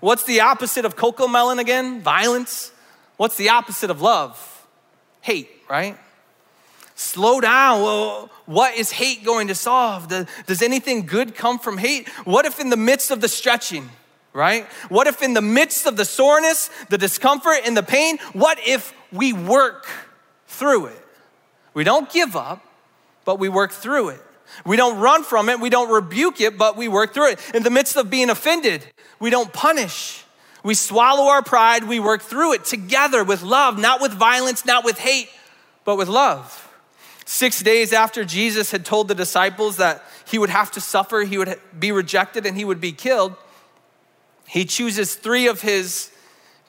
What's 0.02 0.24
the 0.24 0.42
opposite 0.42 0.86
of 0.86 0.96
Cocomelon 0.96 1.60
again? 1.60 2.02
Violence. 2.02 2.72
What's 3.18 3.38
the 3.38 3.50
opposite 3.50 3.92
of 3.92 4.02
love? 4.02 4.66
Hate, 5.22 5.52
right? 5.70 6.00
Slow 6.96 7.42
down. 7.42 7.82
Well, 7.82 8.30
what 8.46 8.76
is 8.76 8.92
hate 8.92 9.24
going 9.24 9.48
to 9.48 9.56
solve? 9.56 10.08
Does 10.46 10.62
anything 10.62 11.06
good 11.06 11.36
come 11.36 11.60
from 11.60 11.78
hate? 11.78 12.08
What 12.26 12.46
if 12.46 12.60
in 12.60 12.70
the 12.70 12.78
midst 12.78 13.10
of 13.12 13.22
the 13.22 13.28
stretching, 13.28 13.90
right? 14.32 14.66
What 14.90 15.08
if 15.08 15.22
in 15.22 15.34
the 15.34 15.42
midst 15.42 15.88
of 15.88 15.98
the 15.98 16.06
soreness, 16.06 16.70
the 16.90 16.98
discomfort, 16.98 17.62
and 17.66 17.76
the 17.76 17.84
pain, 17.84 18.20
what 18.34 18.60
if 18.66 18.94
we 19.12 19.34
work 19.34 19.88
through 20.48 20.88
it? 20.88 21.06
We 21.74 21.84
don't 21.84 22.12
give 22.12 22.36
up, 22.36 22.64
but 23.26 23.40
we 23.40 23.50
work 23.50 23.72
through 23.72 24.10
it. 24.10 24.22
We 24.66 24.78
don't 24.78 25.00
run 25.00 25.24
from 25.24 25.50
it, 25.50 25.60
we 25.60 25.72
don't 25.72 25.92
rebuke 25.92 26.40
it, 26.40 26.60
but 26.60 26.78
we 26.78 26.88
work 26.88 27.16
through 27.16 27.32
it. 27.32 27.40
In 27.56 27.64
the 27.64 27.72
midst 27.72 27.98
of 27.98 28.12
being 28.12 28.30
offended, 28.30 28.86
we 29.20 29.32
don't 29.32 29.52
punish. 29.52 30.24
We 30.64 30.76
swallow 30.76 31.24
our 31.24 31.42
pride, 31.42 31.86
we 31.86 32.00
work 32.00 32.22
through 32.22 32.54
it 32.54 32.66
together 32.66 33.24
with 33.24 33.42
love, 33.42 33.80
not 33.80 34.00
with 34.00 34.14
violence, 34.14 34.64
not 34.64 34.86
with 34.86 35.00
hate, 35.00 35.30
but 35.86 35.98
with 35.98 36.08
love. 36.08 36.63
Six 37.26 37.62
days 37.62 37.94
after 37.94 38.26
Jesus 38.26 38.72
had 38.72 38.86
told 38.86 39.08
the 39.08 39.16
disciples 39.16 39.78
that 39.78 40.04
he 40.28 40.38
would 40.38 40.50
have 40.50 40.72
to 40.72 40.82
suffer, 40.82 41.22
he 41.22 41.38
would 41.38 41.60
be 41.78 41.92
rejected, 41.92 42.46
and 42.46 42.58
he 42.58 42.66
would 42.66 42.82
be 42.82 42.92
killed, 42.92 43.36
he 44.48 44.66
chooses 44.66 45.16
three 45.16 45.48
of 45.48 45.62
his 45.62 46.12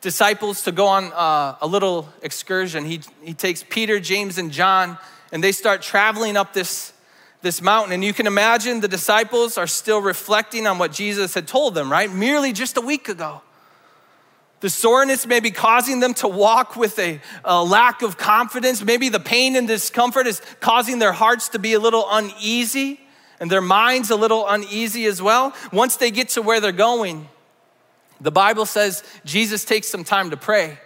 disciples 0.01 0.63
to 0.63 0.73
go 0.73 0.87
on 0.87 1.13
uh, 1.13 1.57
a 1.61 1.67
little 1.67 2.09
excursion. 2.23 2.85
He, 2.85 3.01
he 3.23 3.35
takes 3.35 3.65
Peter, 3.69 3.99
James, 3.99 4.39
and 4.39 4.51
John, 4.51 4.99
and 5.33 5.43
they 5.43 5.53
start 5.53 5.83
traveling 5.83 6.37
up 6.37 6.53
this, 6.53 6.93
this 7.43 7.61
mountain. 7.61 7.93
And 7.93 8.05
you 8.05 8.13
can 8.13 8.27
imagine 8.27 8.81
the 8.81 8.89
disciples 8.89 9.59
are 9.59 9.67
still 9.67 10.01
reflecting 10.01 10.67
on 10.67 10.79
what 10.79 10.93
Jesus 10.93 11.35
had 11.35 11.49
told 11.49 11.75
them, 11.75 11.91
right? 11.91 12.13
Merely 12.13 12.53
just 12.53 12.77
a 12.77 12.81
week 12.81 13.09
ago. 13.09 13.43
The 14.61 14.71
soreness 14.71 15.27
may 15.27 15.41
be 15.41 15.51
causing 15.51 16.01
them 16.01 16.15
to 16.15 16.29
walk 16.29 16.77
with 16.77 16.99
a, 16.99 17.21
a, 17.45 17.63
lack 17.63 18.03
of 18.03 18.17
confidence. 18.17 18.83
Maybe 18.83 19.11
the 19.11 19.21
pain 19.21 19.57
and 19.57 19.69
discomfort 19.69 20.27
is 20.27 20.41
causing 20.61 20.99
their 20.99 21.13
hearts 21.13 21.51
to 21.51 21.59
be 21.59 21.75
a 21.75 21.79
little 21.79 22.07
uneasy 22.11 23.01
and 23.41 23.51
their 23.51 23.61
minds 23.61 24.11
a 24.11 24.17
little 24.17 24.49
uneasy 24.49 25.05
as 25.05 25.21
well. 25.21 25.55
Once 25.73 25.97
they 25.97 26.11
get 26.11 26.31
to 26.31 26.43
where 26.43 26.61
they're 26.61 26.73
going, 26.73 27.29
the 28.21 28.33
Bible 28.33 28.65
says 28.65 29.03
Jesus 29.25 29.65
takes 29.65 29.89
some 29.89 30.05
time 30.05 30.31
to 30.31 30.37
pray. 30.37 30.79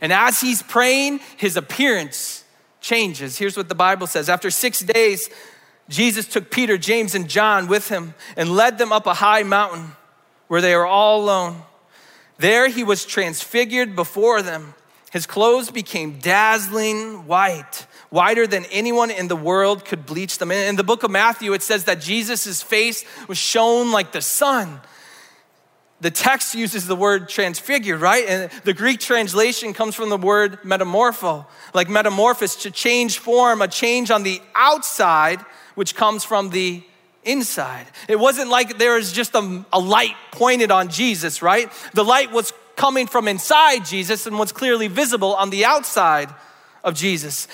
And 0.00 0.12
as 0.12 0.40
he's 0.40 0.62
praying, 0.62 1.20
his 1.36 1.56
appearance 1.56 2.44
changes. 2.80 3.36
Here's 3.38 3.56
what 3.56 3.68
the 3.68 3.74
Bible 3.74 4.06
says 4.06 4.28
After 4.28 4.50
six 4.50 4.80
days, 4.80 5.28
Jesus 5.88 6.26
took 6.26 6.50
Peter, 6.50 6.78
James, 6.78 7.14
and 7.14 7.28
John 7.28 7.68
with 7.68 7.88
him 7.88 8.14
and 8.36 8.50
led 8.50 8.78
them 8.78 8.92
up 8.92 9.06
a 9.06 9.14
high 9.14 9.42
mountain 9.42 9.92
where 10.48 10.60
they 10.60 10.74
were 10.74 10.86
all 10.86 11.22
alone. 11.22 11.62
There 12.38 12.68
he 12.68 12.84
was 12.84 13.04
transfigured 13.04 13.96
before 13.96 14.42
them. 14.42 14.74
His 15.12 15.26
clothes 15.26 15.70
became 15.70 16.18
dazzling 16.18 17.26
white, 17.26 17.86
whiter 18.10 18.46
than 18.46 18.64
anyone 18.66 19.10
in 19.10 19.28
the 19.28 19.36
world 19.36 19.84
could 19.84 20.04
bleach 20.04 20.38
them. 20.38 20.50
In 20.50 20.76
the 20.76 20.84
book 20.84 21.02
of 21.02 21.10
Matthew, 21.10 21.52
it 21.54 21.62
says 21.62 21.84
that 21.84 22.00
Jesus' 22.00 22.62
face 22.62 23.04
was 23.26 23.38
shone 23.38 23.92
like 23.92 24.12
the 24.12 24.20
sun 24.20 24.80
the 26.00 26.10
text 26.10 26.54
uses 26.54 26.86
the 26.86 26.96
word 26.96 27.28
transfigured, 27.28 28.00
right? 28.00 28.24
And 28.28 28.50
the 28.64 28.74
Greek 28.74 29.00
translation 29.00 29.72
comes 29.72 29.94
from 29.94 30.10
the 30.10 30.18
word 30.18 30.60
metamorpho, 30.62 31.46
like 31.72 31.88
metamorphosis, 31.88 32.62
to 32.62 32.70
change 32.70 33.18
form, 33.18 33.62
a 33.62 33.68
change 33.68 34.10
on 34.10 34.22
the 34.22 34.42
outside, 34.54 35.40
which 35.74 35.94
comes 35.94 36.22
from 36.22 36.50
the 36.50 36.84
inside. 37.26 37.86
It 38.08 38.16
wasn't 38.16 38.48
like 38.48 38.78
there 38.78 38.94
was 38.94 39.12
just 39.12 39.34
a, 39.34 39.64
a 39.72 39.78
light 39.78 40.14
pointed 40.32 40.70
on 40.70 40.88
Jesus, 40.88 41.42
right? 41.42 41.70
The 41.92 42.04
light 42.04 42.32
was 42.32 42.52
coming 42.76 43.06
from 43.06 43.26
inside 43.28 43.84
Jesus 43.84 44.26
and 44.26 44.38
was 44.38 44.52
clearly 44.52 44.88
visible 44.88 45.34
on 45.34 45.50
the 45.50 45.64
outside 45.64 46.28
of 46.84 46.94
Jesus. 46.94 47.48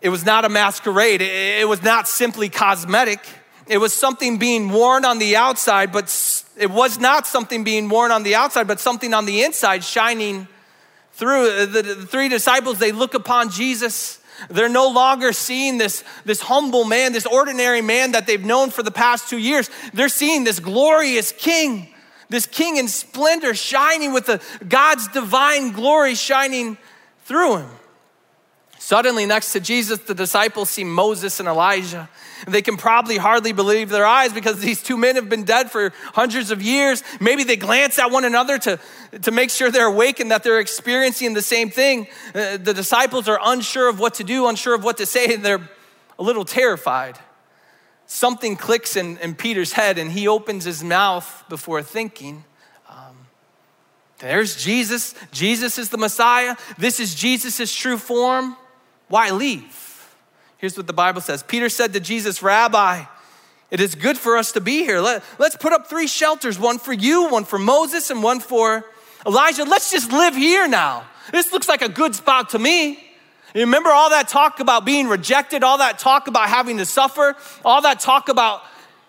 It 0.00 0.08
was 0.08 0.24
not 0.24 0.44
a 0.44 0.48
masquerade, 0.48 1.22
it 1.22 1.66
was 1.68 1.82
not 1.82 2.08
simply 2.08 2.48
cosmetic. 2.48 3.20
It 3.66 3.78
was 3.78 3.94
something 3.94 4.36
being 4.36 4.68
worn 4.68 5.06
on 5.06 5.18
the 5.18 5.36
outside, 5.36 5.90
but 5.90 6.04
it 6.58 6.70
was 6.70 6.98
not 6.98 7.26
something 7.26 7.64
being 7.64 7.88
worn 7.88 8.10
on 8.10 8.22
the 8.22 8.34
outside, 8.34 8.66
but 8.66 8.78
something 8.78 9.14
on 9.14 9.24
the 9.24 9.42
inside 9.42 9.82
shining 9.82 10.48
through. 11.12 11.66
The, 11.66 11.82
the 11.82 12.06
three 12.06 12.28
disciples, 12.28 12.78
they 12.78 12.92
look 12.92 13.14
upon 13.14 13.50
Jesus. 13.50 14.20
They're 14.50 14.68
no 14.68 14.88
longer 14.88 15.32
seeing 15.32 15.78
this, 15.78 16.04
this 16.24 16.40
humble 16.40 16.84
man, 16.84 17.12
this 17.12 17.26
ordinary 17.26 17.82
man 17.82 18.12
that 18.12 18.26
they've 18.26 18.44
known 18.44 18.70
for 18.70 18.82
the 18.82 18.90
past 18.90 19.28
two 19.28 19.38
years. 19.38 19.70
They're 19.92 20.08
seeing 20.08 20.44
this 20.44 20.60
glorious 20.60 21.32
king, 21.32 21.94
this 22.28 22.46
king 22.46 22.76
in 22.76 22.88
splendor 22.88 23.54
shining 23.54 24.12
with 24.12 24.26
the, 24.26 24.42
God's 24.66 25.08
divine 25.08 25.72
glory 25.72 26.14
shining 26.14 26.78
through 27.24 27.58
him. 27.58 27.70
Suddenly, 28.78 29.24
next 29.24 29.52
to 29.52 29.60
Jesus, 29.60 30.00
the 30.00 30.14
disciples 30.14 30.68
see 30.68 30.84
Moses 30.84 31.40
and 31.40 31.48
Elijah. 31.48 32.08
They 32.46 32.62
can 32.62 32.76
probably 32.76 33.16
hardly 33.16 33.52
believe 33.52 33.88
their 33.88 34.06
eyes 34.06 34.32
because 34.32 34.60
these 34.60 34.82
two 34.82 34.96
men 34.96 35.16
have 35.16 35.28
been 35.28 35.44
dead 35.44 35.70
for 35.70 35.92
hundreds 36.12 36.50
of 36.50 36.62
years. 36.62 37.02
Maybe 37.20 37.44
they 37.44 37.56
glance 37.56 37.98
at 37.98 38.10
one 38.10 38.24
another 38.24 38.58
to, 38.58 38.78
to 39.22 39.30
make 39.30 39.50
sure 39.50 39.70
they're 39.70 39.86
awake 39.86 40.20
and 40.20 40.30
that 40.30 40.42
they're 40.42 40.60
experiencing 40.60 41.34
the 41.34 41.42
same 41.42 41.70
thing. 41.70 42.06
Uh, 42.34 42.56
the 42.56 42.74
disciples 42.74 43.28
are 43.28 43.38
unsure 43.42 43.88
of 43.88 43.98
what 43.98 44.14
to 44.14 44.24
do, 44.24 44.46
unsure 44.48 44.74
of 44.74 44.84
what 44.84 44.98
to 44.98 45.06
say, 45.06 45.34
and 45.34 45.44
they're 45.44 45.68
a 46.18 46.22
little 46.22 46.44
terrified. 46.44 47.18
Something 48.06 48.56
clicks 48.56 48.96
in, 48.96 49.16
in 49.18 49.34
Peter's 49.34 49.72
head, 49.72 49.98
and 49.98 50.12
he 50.12 50.28
opens 50.28 50.64
his 50.64 50.84
mouth 50.84 51.44
before 51.48 51.82
thinking. 51.82 52.44
Um, 52.88 53.16
there's 54.18 54.62
Jesus. 54.62 55.14
Jesus 55.32 55.78
is 55.78 55.88
the 55.88 55.98
Messiah. 55.98 56.56
This 56.76 57.00
is 57.00 57.14
Jesus' 57.14 57.74
true 57.74 57.98
form. 57.98 58.56
Why 59.08 59.30
leave? 59.30 59.93
Here's 60.64 60.78
what 60.78 60.86
the 60.86 60.94
Bible 60.94 61.20
says 61.20 61.42
Peter 61.42 61.68
said 61.68 61.92
to 61.92 62.00
Jesus, 62.00 62.42
Rabbi, 62.42 63.04
it 63.70 63.80
is 63.80 63.94
good 63.94 64.16
for 64.16 64.38
us 64.38 64.52
to 64.52 64.62
be 64.62 64.78
here. 64.78 64.98
Let, 64.98 65.22
let's 65.38 65.56
put 65.56 65.74
up 65.74 65.88
three 65.88 66.06
shelters 66.06 66.58
one 66.58 66.78
for 66.78 66.94
you, 66.94 67.28
one 67.28 67.44
for 67.44 67.58
Moses, 67.58 68.08
and 68.08 68.22
one 68.22 68.40
for 68.40 68.82
Elijah. 69.26 69.64
Let's 69.64 69.90
just 69.90 70.10
live 70.10 70.34
here 70.34 70.66
now. 70.66 71.04
This 71.30 71.52
looks 71.52 71.68
like 71.68 71.82
a 71.82 71.88
good 71.90 72.14
spot 72.14 72.48
to 72.52 72.58
me. 72.58 72.92
You 73.54 73.60
remember 73.60 73.90
all 73.90 74.08
that 74.08 74.28
talk 74.28 74.58
about 74.58 74.86
being 74.86 75.06
rejected, 75.06 75.62
all 75.62 75.76
that 75.76 75.98
talk 75.98 76.28
about 76.28 76.48
having 76.48 76.78
to 76.78 76.86
suffer, 76.86 77.36
all 77.62 77.82
that 77.82 78.00
talk 78.00 78.30
about 78.30 78.62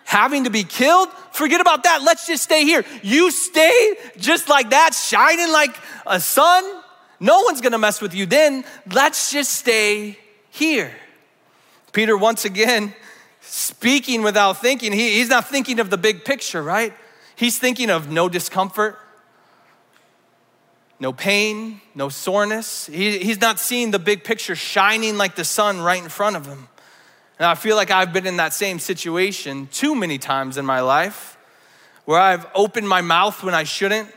having 0.04 0.44
to 0.44 0.50
be 0.50 0.62
killed? 0.62 1.08
Forget 1.32 1.62
about 1.62 1.84
that. 1.84 2.02
Let's 2.02 2.26
just 2.26 2.42
stay 2.42 2.64
here. 2.64 2.84
You 3.02 3.30
stay 3.30 3.96
just 4.18 4.50
like 4.50 4.68
that, 4.68 4.92
shining 4.92 5.50
like 5.50 5.74
a 6.06 6.20
sun. 6.20 6.82
No 7.18 7.40
one's 7.44 7.62
gonna 7.62 7.78
mess 7.78 8.02
with 8.02 8.12
you 8.14 8.26
then. 8.26 8.62
Let's 8.92 9.32
just 9.32 9.54
stay 9.54 10.18
here. 10.50 10.92
Peter, 11.96 12.14
once 12.14 12.44
again, 12.44 12.92
speaking 13.40 14.20
without 14.20 14.60
thinking, 14.60 14.92
he, 14.92 15.14
he's 15.14 15.30
not 15.30 15.48
thinking 15.48 15.80
of 15.80 15.88
the 15.88 15.96
big 15.96 16.26
picture, 16.26 16.62
right? 16.62 16.92
He's 17.36 17.58
thinking 17.58 17.88
of 17.88 18.10
no 18.10 18.28
discomfort, 18.28 18.98
no 21.00 21.14
pain, 21.14 21.80
no 21.94 22.10
soreness. 22.10 22.84
He, 22.88 23.20
he's 23.20 23.40
not 23.40 23.58
seeing 23.58 23.92
the 23.92 23.98
big 23.98 24.24
picture 24.24 24.54
shining 24.54 25.16
like 25.16 25.36
the 25.36 25.44
sun 25.44 25.80
right 25.80 26.02
in 26.02 26.10
front 26.10 26.36
of 26.36 26.44
him. 26.44 26.68
And 27.38 27.46
I 27.46 27.54
feel 27.54 27.76
like 27.76 27.90
I've 27.90 28.12
been 28.12 28.26
in 28.26 28.36
that 28.36 28.52
same 28.52 28.78
situation 28.78 29.66
too 29.72 29.94
many 29.94 30.18
times 30.18 30.58
in 30.58 30.66
my 30.66 30.80
life 30.80 31.38
where 32.04 32.20
I've 32.20 32.46
opened 32.54 32.90
my 32.90 33.00
mouth 33.00 33.42
when 33.42 33.54
I 33.54 33.64
shouldn't, 33.64 34.10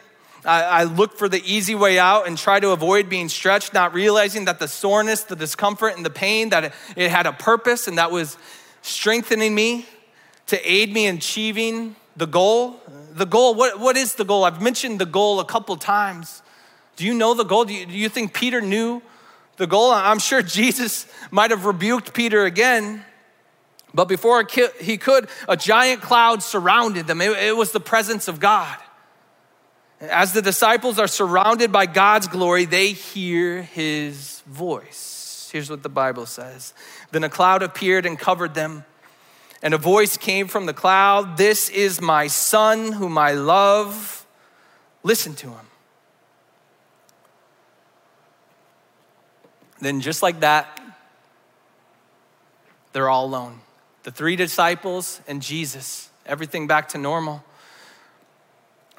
I, 0.46 0.64
I 0.64 0.84
look 0.84 1.18
for 1.18 1.28
the 1.28 1.42
easy 1.46 1.76
way 1.76 2.00
out 2.00 2.28
and 2.28 2.38
try 2.38 2.60
to 2.60 2.72
avoid 2.72 3.10
being 3.10 3.30
stretched, 3.30 3.74
not 3.74 3.94
realizing 3.94 4.46
that 4.46 4.60
the 4.60 4.68
soreness, 4.68 5.24
the 5.24 5.36
discomfort, 5.36 5.96
and 5.96 6.06
the 6.06 6.10
pain, 6.10 6.50
that 6.50 6.66
it, 6.66 6.74
it 6.96 7.12
had 7.12 7.26
a 7.26 7.34
purpose 7.34 7.88
and 7.88 7.98
that 7.98 8.12
was 8.12 8.38
strengthening 8.82 9.54
me 9.54 9.86
to 10.48 10.72
aid 10.72 10.94
me 10.94 11.08
in 11.08 11.18
achieving 11.18 11.96
the 12.16 12.28
goal. 12.28 12.80
The 13.14 13.26
goal, 13.26 13.56
what, 13.56 13.80
what 13.80 13.98
is 13.98 14.16
the 14.16 14.26
goal? 14.26 14.46
I've 14.46 14.62
mentioned 14.62 15.00
the 15.00 15.06
goal 15.06 15.40
a 15.40 15.46
couple 15.46 15.76
times. 15.76 16.42
Do 16.96 17.06
you 17.06 17.14
know 17.14 17.34
the 17.34 17.44
goal? 17.44 17.66
Do 17.66 17.74
you, 17.74 17.86
do 17.86 17.94
you 17.94 18.10
think 18.10 18.34
Peter 18.34 18.62
knew 18.62 19.02
the 19.60 19.68
goal. 19.68 19.92
I'm 19.92 20.18
sure 20.18 20.42
Jesus 20.60 21.06
might 21.30 21.52
have 21.52 21.66
rebuked 21.66 22.16
Peter 22.16 22.46
again, 22.46 23.06
but 23.94 24.06
before 24.06 24.48
he 24.80 24.98
could, 24.98 25.30
a 25.48 25.56
giant 25.56 26.02
cloud 26.02 26.42
surrounded 26.42 27.06
them. 27.06 27.22
It 27.22 27.56
was 27.56 27.72
the 27.72 27.80
presence 27.80 28.28
of 28.28 28.40
God. 28.40 28.78
As 30.02 30.32
the 30.32 30.42
disciples 30.42 30.98
are 30.98 31.08
surrounded 31.08 31.72
by 31.72 31.86
God's 31.86 32.28
glory, 32.28 32.66
they 32.66 32.94
hear 32.94 33.64
his 33.64 34.42
voice. 34.48 35.50
Here's 35.52 35.70
what 35.70 35.84
the 35.84 35.90
Bible 35.90 36.26
says 36.26 36.74
Then 37.12 37.24
a 37.24 37.30
cloud 37.30 37.64
appeared 37.64 38.06
and 38.06 38.18
covered 38.18 38.54
them, 38.54 38.86
and 39.62 39.74
a 39.74 39.78
voice 39.78 40.16
came 40.16 40.48
from 40.48 40.66
the 40.66 40.74
cloud 40.74 41.38
This 41.38 41.70
is 41.70 42.00
my 42.00 42.28
son, 42.28 42.94
whom 42.94 43.18
I 43.18 43.34
love. 43.34 44.26
Listen 45.04 45.34
to 45.36 45.48
him. 45.50 45.66
Then, 49.82 50.02
just 50.02 50.22
like 50.22 50.42
that, 50.42 50.82
they're 52.92 53.10
all 53.10 53.26
alone. 53.26 53.62
The 54.04 54.12
three 54.12 54.36
disciples 54.36 55.22
and 55.28 55.42
Jesus, 55.42 56.10
everything 56.26 56.68
back 56.68 56.90
to 56.90 56.98
normal. 56.98 57.44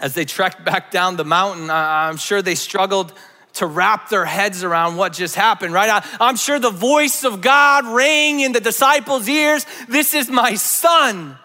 As 0.01 0.15
they 0.15 0.25
trekked 0.25 0.65
back 0.65 0.91
down 0.91 1.17
the 1.17 1.25
mountain, 1.25 1.71
I'm 1.71 2.17
sure 2.17 2.43
they 2.43 2.55
struggled 2.55 3.13
to 3.55 3.67
wrap 3.67 4.09
their 4.09 4.25
heads 4.25 4.65
around 4.65 4.97
what 4.97 5.13
just 5.13 5.35
happened, 5.35 5.75
right? 5.75 6.05
I'm 6.21 6.37
sure 6.37 6.59
the 6.59 6.71
voice 6.71 7.25
of 7.25 7.41
God 7.41 7.85
rang 7.87 8.41
in 8.41 8.53
the 8.53 8.61
disciples' 8.61 9.29
ears 9.29 9.67
This 9.89 10.15
is 10.15 10.31
my 10.31 10.55
son 10.55 11.37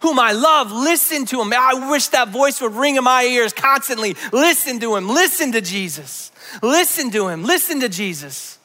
whom 0.00 0.18
I 0.18 0.32
love. 0.32 0.72
Listen 0.72 1.26
to 1.26 1.40
him. 1.40 1.52
I 1.52 1.88
wish 1.90 2.08
that 2.08 2.28
voice 2.28 2.60
would 2.60 2.74
ring 2.74 2.96
in 2.96 3.04
my 3.04 3.22
ears 3.22 3.52
constantly. 3.52 4.16
Listen 4.32 4.80
to 4.80 4.96
him. 4.96 5.08
Listen 5.08 5.52
to 5.52 5.60
Jesus. 5.60 6.32
Listen 6.60 7.10
to 7.12 7.28
him. 7.28 7.44
Listen 7.44 7.80
to 7.80 7.88
Jesus. 7.88 8.58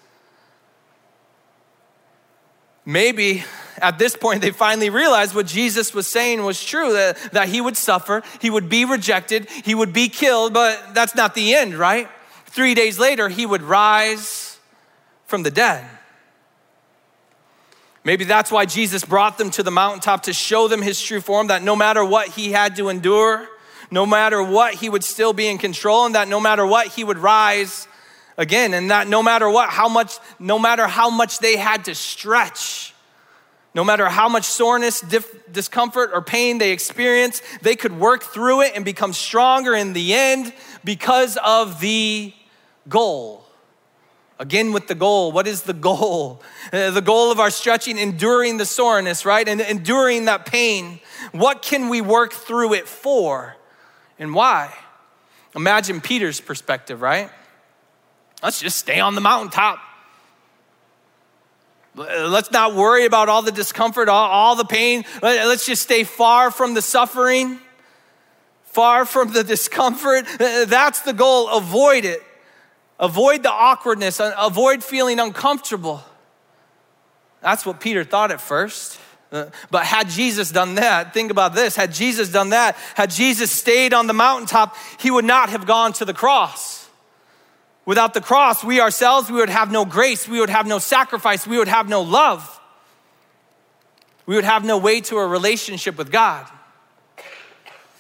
Maybe 2.88 3.44
at 3.80 4.00
this 4.00 4.16
point 4.16 4.42
they 4.42 4.52
finally 4.52 4.90
realized 4.90 5.36
what 5.36 5.46
Jesus 5.46 5.94
was 5.94 6.08
saying 6.08 6.42
was 6.46 6.64
true 6.64 6.94
that, 6.94 7.18
that 7.34 7.50
he 7.50 7.60
would 7.60 7.76
suffer, 7.76 8.24
he 8.40 8.50
would 8.50 8.70
be 8.70 8.86
rejected, 8.86 9.50
he 9.66 9.76
would 9.76 9.92
be 9.92 10.08
killed, 10.08 10.54
but 10.54 10.94
that's 10.94 11.14
not 11.14 11.36
the 11.36 11.54
end, 11.54 11.76
right? 11.76 12.08
Three 12.46 12.74
days 12.74 12.98
later, 12.98 13.28
he 13.28 13.46
would 13.46 13.62
rise 13.62 14.58
from 15.26 15.44
the 15.44 15.52
dead. 15.52 15.86
Maybe 18.06 18.24
that's 18.24 18.54
why 18.54 18.64
Jesus 18.64 19.04
brought 19.04 19.38
them 19.38 19.50
to 19.52 19.64
the 19.64 19.70
mountaintop 19.70 20.24
to 20.24 20.34
show 20.34 20.70
them 20.70 20.82
his 20.82 21.02
true 21.02 21.20
form, 21.20 21.48
that 21.48 21.62
no 21.62 21.76
matter 21.76 22.06
what 22.06 22.30
he 22.30 22.54
had 22.54 22.78
to 22.78 22.88
endure, 22.88 23.50
no 23.92 24.06
matter 24.06 24.42
what, 24.42 24.76
he 24.76 24.88
would 24.88 25.04
still 25.04 25.34
be 25.34 25.48
in 25.48 25.58
control, 25.58 26.06
and 26.06 26.16
that 26.16 26.30
no 26.30 26.40
matter 26.40 26.66
what, 26.66 26.88
he 26.88 27.04
would 27.04 27.18
rise 27.18 27.86
again 28.38 28.74
and 28.74 28.92
that 28.92 29.08
no 29.08 29.24
matter 29.24 29.50
what 29.50 29.70
how 29.70 29.90
much 29.90 30.18
no 30.40 30.60
matter 30.60 30.88
how 30.88 31.10
much 31.10 31.40
they 31.40 31.58
had 31.58 31.86
to 31.86 31.96
stretch 31.96 32.94
no 33.74 33.84
matter 33.84 34.08
how 34.08 34.30
much 34.30 34.46
soreness 34.46 35.02
dif- 35.02 35.52
discomfort 35.52 36.12
or 36.14 36.22
pain 36.22 36.58
they 36.58 36.72
experienced 36.72 37.44
they 37.62 37.76
could 37.76 37.98
work 37.98 38.24
through 38.24 38.62
it 38.62 38.74
and 38.76 38.86
become 38.86 39.14
stronger 39.14 39.74
in 39.76 39.94
the 39.94 40.14
end 40.14 40.54
because 40.84 41.38
of 41.44 41.80
the 41.80 42.34
goal. 42.88 43.44
Again 44.40 44.72
with 44.72 44.88
the 44.88 44.96
goal 44.96 45.32
what 45.32 45.48
is 45.48 45.64
the 45.64 45.74
goal? 45.74 46.42
Uh, 46.72 46.92
the 47.00 47.02
goal 47.02 47.32
of 47.32 47.40
our 47.40 47.50
stretching 47.50 47.98
enduring 47.98 48.58
the 48.58 48.66
soreness 48.66 49.26
right? 49.26 49.48
And 49.48 49.62
enduring 49.62 50.26
that 50.26 50.46
pain. 50.46 51.00
What 51.32 51.62
can 51.62 51.90
we 51.90 52.02
work 52.02 52.34
through 52.34 52.74
it 52.76 52.88
for? 52.88 53.58
And 54.20 54.34
why? 54.34 54.74
Imagine 55.56 56.02
peter's 56.02 56.40
perspective 56.40 57.02
right 57.02 57.32
Let's 58.44 58.60
just 58.60 58.78
stay 58.78 59.00
on 59.00 59.16
the 59.16 59.22
mountaintop. 59.22 59.80
Let's 61.96 62.52
not 62.52 62.76
worry 62.76 63.06
about 63.06 63.28
all 63.28 63.42
the 63.42 63.52
discomfort, 63.52 64.08
all, 64.08 64.30
all, 64.30 64.56
the 64.56 64.66
pain. 64.66 65.04
Let's 65.22 65.66
just 65.66 65.82
stay 65.82 66.04
far 66.04 66.52
from 66.52 66.76
the 66.76 66.82
suffering, 66.82 67.60
far 68.66 69.06
from 69.06 69.34
the 69.34 69.44
discomfort. 69.44 70.28
That's 70.38 71.02
the 71.02 71.14
goal. 71.14 71.50
Avoid 71.50 72.06
it. 72.06 72.22
Avoid 73.00 73.44
the 73.44 73.52
awkwardness, 73.52 74.20
avoid 74.20 74.84
feeling 74.84 75.20
uncomfortable. 75.20 76.04
That's 77.42 77.66
what 77.66 77.80
Peter 77.80 78.04
thought 78.04 78.32
at 78.32 78.42
first. 78.42 79.00
But 79.30 79.86
had 79.86 80.10
Jesus 80.10 80.52
done 80.52 80.76
that, 80.76 81.14
think 81.14 81.30
about 81.32 81.54
this 81.54 81.76
had 81.76 81.94
Jesus 81.94 82.30
done 82.30 82.50
that, 82.52 82.76
had 82.96 83.12
Jesus 83.12 83.52
stayed 83.52 83.94
on 83.94 84.08
the 84.08 84.14
mountaintop, 84.14 84.76
he 85.00 85.12
would 85.12 85.26
not 85.26 85.50
have 85.50 85.68
gone 85.68 85.94
to 85.94 86.06
the 86.06 86.14
cross. 86.14 86.87
Without 87.88 88.14
the 88.14 88.20
cross, 88.20 88.66
we 88.66 88.82
ourselves, 88.82 89.32
we 89.32 89.38
would 89.38 89.50
have 89.50 89.72
no 89.72 89.86
grace, 89.86 90.28
we 90.28 90.42
would 90.42 90.50
have 90.50 90.68
no 90.68 90.78
sacrifice, 90.78 91.48
we 91.48 91.58
would 91.58 91.70
have 91.70 91.88
no 91.88 92.02
love. 92.02 92.60
We 94.26 94.36
would 94.36 94.44
have 94.44 94.66
no 94.66 94.78
way 94.78 95.00
to 95.00 95.16
a 95.16 95.26
relationship 95.26 95.98
with 95.98 96.12
God. 96.12 96.46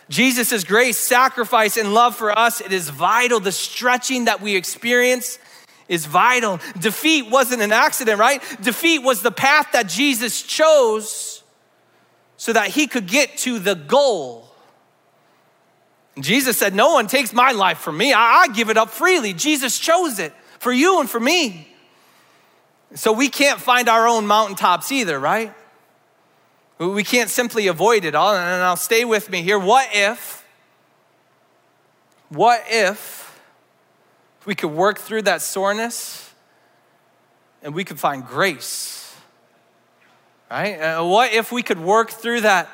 Jesus' 0.10 0.66
grace, 0.66 0.98
sacrifice, 0.98 1.78
and 1.78 1.94
love 1.94 2.18
for 2.18 2.38
us, 2.38 2.60
it 2.60 2.74
is 2.74 2.90
vital. 2.90 3.40
The 3.40 3.54
stretching 3.54 4.26
that 4.26 4.42
we 4.42 4.58
experience 4.58 5.40
is 5.88 6.06
vital. 6.06 6.60
Defeat 6.78 7.30
wasn't 7.32 7.62
an 7.62 7.72
accident, 7.72 8.20
right? 8.20 8.44
Defeat 8.62 9.00
was 9.00 9.22
the 9.22 9.32
path 9.32 9.72
that 9.72 9.88
Jesus 9.88 10.42
chose 10.42 11.44
so 12.36 12.52
that 12.52 12.72
he 12.72 12.88
could 12.88 13.08
get 13.08 13.38
to 13.38 13.58
the 13.58 13.76
goal. 13.76 14.47
Jesus 16.20 16.58
said, 16.58 16.74
No 16.74 16.94
one 16.94 17.08
takes 17.08 17.34
my 17.34 17.52
life 17.52 17.80
from 17.80 17.98
me. 17.98 18.14
I, 18.14 18.44
I 18.44 18.48
give 18.50 18.70
it 18.70 18.78
up 18.78 18.90
freely. 18.90 19.34
Jesus 19.34 19.78
chose 19.78 20.20
it 20.20 20.34
for 20.60 20.72
you 20.72 21.00
and 21.00 21.10
for 21.10 21.20
me. 21.20 21.68
So 22.96 23.12
we 23.12 23.30
can't 23.30 23.60
find 23.60 23.90
our 23.90 24.08
own 24.08 24.26
mountaintops 24.26 24.92
either, 24.92 25.20
right? 25.20 25.54
We 26.80 27.04
can't 27.04 27.30
simply 27.30 27.68
avoid 27.68 28.06
it 28.06 28.16
all. 28.16 28.36
And 28.36 28.64
I'll 28.64 28.76
stay 28.76 29.04
with 29.04 29.30
me 29.30 29.42
here. 29.42 29.60
What 29.60 29.90
if, 29.92 30.46
what 32.30 32.64
if 32.70 33.40
we 34.46 34.56
could 34.56 34.72
work 34.72 35.00
through 35.00 35.24
that 35.24 35.42
soreness 35.42 36.34
and 37.62 37.74
we 37.74 37.84
could 37.84 38.00
find 38.00 38.26
grace? 38.26 39.16
Right? 40.50 40.80
Uh, 40.80 41.04
what 41.04 41.34
if 41.34 41.52
we 41.52 41.62
could 41.62 41.80
work 41.80 42.10
through 42.10 42.42
that 42.42 42.70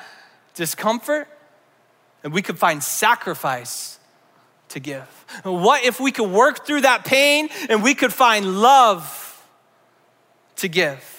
discomfort 0.54 1.28
and 2.24 2.34
we 2.34 2.42
could 2.42 2.58
find 2.58 2.82
sacrifice 2.82 4.00
to 4.70 4.80
give? 4.80 5.08
What 5.44 5.84
if 5.84 6.00
we 6.00 6.12
could 6.12 6.30
work 6.30 6.66
through 6.66 6.82
that 6.82 7.06
pain 7.06 7.50
and 7.70 7.84
we 7.84 7.94
could 7.94 8.14
find 8.14 8.62
love 8.62 9.20
to 10.58 10.68
give? 10.68 11.10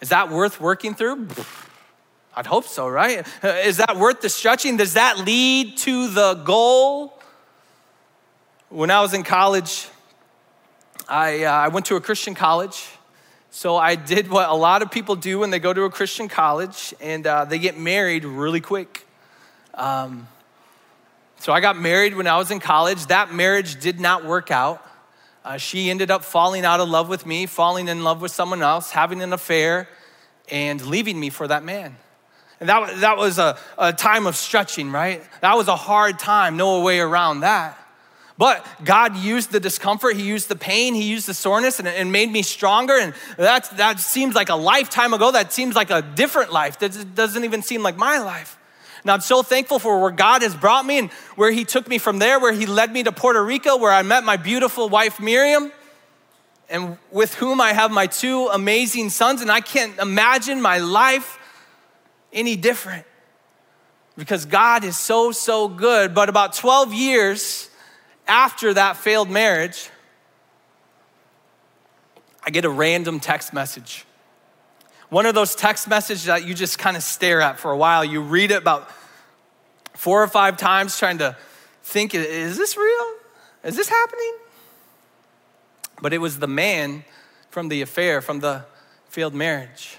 Is 0.00 0.08
that 0.08 0.30
worth 0.30 0.60
working 0.60 0.94
through? 0.94 1.28
I'd 2.34 2.46
hope 2.46 2.64
so, 2.64 2.88
right? 2.88 3.26
Is 3.42 3.76
that 3.76 3.96
worth 3.96 4.20
the 4.20 4.28
stretching? 4.28 4.76
Does 4.76 4.94
that 4.94 5.18
lead 5.18 5.76
to 5.78 6.08
the 6.08 6.34
goal? 6.34 7.20
When 8.68 8.90
I 8.90 9.00
was 9.00 9.14
in 9.14 9.22
college, 9.22 9.86
I, 11.08 11.44
uh, 11.44 11.52
I 11.52 11.68
went 11.68 11.86
to 11.86 11.96
a 11.96 12.00
Christian 12.00 12.34
college. 12.34 12.88
So 13.54 13.76
I 13.76 13.96
did 13.96 14.30
what 14.30 14.48
a 14.48 14.54
lot 14.54 14.80
of 14.80 14.90
people 14.90 15.14
do 15.14 15.40
when 15.40 15.50
they 15.50 15.58
go 15.58 15.74
to 15.74 15.82
a 15.82 15.90
Christian 15.90 16.26
college 16.26 16.94
and 17.02 17.26
uh, 17.26 17.44
they 17.44 17.58
get 17.58 17.78
married 17.78 18.24
really 18.24 18.62
quick. 18.62 19.06
Um, 19.74 20.26
so 21.38 21.52
I 21.52 21.60
got 21.60 21.78
married 21.78 22.16
when 22.16 22.26
I 22.26 22.38
was 22.38 22.50
in 22.50 22.60
college. 22.60 23.08
That 23.08 23.34
marriage 23.34 23.78
did 23.78 24.00
not 24.00 24.24
work 24.24 24.50
out. 24.50 24.82
Uh, 25.44 25.58
she 25.58 25.90
ended 25.90 26.10
up 26.10 26.24
falling 26.24 26.64
out 26.64 26.80
of 26.80 26.88
love 26.88 27.10
with 27.10 27.26
me, 27.26 27.44
falling 27.44 27.88
in 27.88 28.02
love 28.02 28.22
with 28.22 28.32
someone 28.32 28.62
else, 28.62 28.90
having 28.90 29.20
an 29.20 29.34
affair, 29.34 29.86
and 30.50 30.80
leaving 30.86 31.20
me 31.20 31.28
for 31.28 31.46
that 31.46 31.62
man. 31.62 31.96
And 32.58 32.70
that, 32.70 33.00
that 33.00 33.18
was 33.18 33.38
a, 33.38 33.58
a 33.76 33.92
time 33.92 34.26
of 34.26 34.34
stretching, 34.34 34.90
right? 34.90 35.22
That 35.42 35.58
was 35.58 35.68
a 35.68 35.76
hard 35.76 36.18
time, 36.18 36.56
no 36.56 36.80
way 36.80 37.00
around 37.00 37.40
that. 37.40 37.78
But 38.42 38.66
God 38.82 39.16
used 39.16 39.52
the 39.52 39.60
discomfort, 39.60 40.16
He 40.16 40.24
used 40.24 40.48
the 40.48 40.56
pain, 40.56 40.94
He 40.94 41.04
used 41.04 41.28
the 41.28 41.32
soreness, 41.32 41.78
and, 41.78 41.86
and 41.86 42.10
made 42.10 42.28
me 42.28 42.42
stronger. 42.42 42.98
And 42.98 43.14
that, 43.36 43.70
that 43.76 44.00
seems 44.00 44.34
like 44.34 44.48
a 44.48 44.56
lifetime 44.56 45.14
ago. 45.14 45.30
That 45.30 45.52
seems 45.52 45.76
like 45.76 45.92
a 45.92 46.02
different 46.02 46.52
life. 46.52 46.80
That 46.80 47.14
doesn't 47.14 47.44
even 47.44 47.62
seem 47.62 47.84
like 47.84 47.96
my 47.96 48.18
life. 48.18 48.58
And 49.02 49.12
I'm 49.12 49.20
so 49.20 49.44
thankful 49.44 49.78
for 49.78 50.00
where 50.02 50.10
God 50.10 50.42
has 50.42 50.56
brought 50.56 50.84
me 50.84 50.98
and 50.98 51.12
where 51.36 51.52
He 51.52 51.64
took 51.64 51.86
me 51.86 51.98
from 51.98 52.18
there, 52.18 52.40
where 52.40 52.50
He 52.52 52.66
led 52.66 52.92
me 52.92 53.04
to 53.04 53.12
Puerto 53.12 53.40
Rico, 53.44 53.76
where 53.76 53.92
I 53.92 54.02
met 54.02 54.24
my 54.24 54.36
beautiful 54.36 54.88
wife, 54.88 55.20
Miriam, 55.20 55.70
and 56.68 56.98
with 57.12 57.34
whom 57.34 57.60
I 57.60 57.72
have 57.72 57.92
my 57.92 58.08
two 58.08 58.48
amazing 58.48 59.10
sons. 59.10 59.40
And 59.40 59.52
I 59.52 59.60
can't 59.60 59.96
imagine 60.00 60.60
my 60.60 60.78
life 60.78 61.38
any 62.32 62.56
different 62.56 63.06
because 64.18 64.46
God 64.46 64.82
is 64.82 64.96
so, 64.96 65.30
so 65.30 65.68
good. 65.68 66.12
But 66.12 66.28
about 66.28 66.54
12 66.54 66.92
years, 66.92 67.68
after 68.26 68.74
that 68.74 68.96
failed 68.96 69.30
marriage, 69.30 69.90
I 72.44 72.50
get 72.50 72.64
a 72.64 72.70
random 72.70 73.20
text 73.20 73.52
message. 73.52 74.04
One 75.08 75.26
of 75.26 75.34
those 75.34 75.54
text 75.54 75.88
messages 75.88 76.24
that 76.24 76.46
you 76.46 76.54
just 76.54 76.78
kind 76.78 76.96
of 76.96 77.02
stare 77.02 77.40
at 77.40 77.58
for 77.58 77.70
a 77.70 77.76
while. 77.76 78.04
You 78.04 78.22
read 78.22 78.50
it 78.50 78.58
about 78.58 78.90
four 79.94 80.22
or 80.22 80.28
five 80.28 80.56
times 80.56 80.98
trying 80.98 81.18
to 81.18 81.36
think, 81.82 82.14
is 82.14 82.56
this 82.56 82.76
real? 82.76 83.14
Is 83.62 83.76
this 83.76 83.88
happening? 83.88 84.34
But 86.00 86.12
it 86.12 86.18
was 86.18 86.38
the 86.38 86.48
man 86.48 87.04
from 87.50 87.68
the 87.68 87.82
affair, 87.82 88.20
from 88.20 88.40
the 88.40 88.64
failed 89.08 89.34
marriage. 89.34 89.96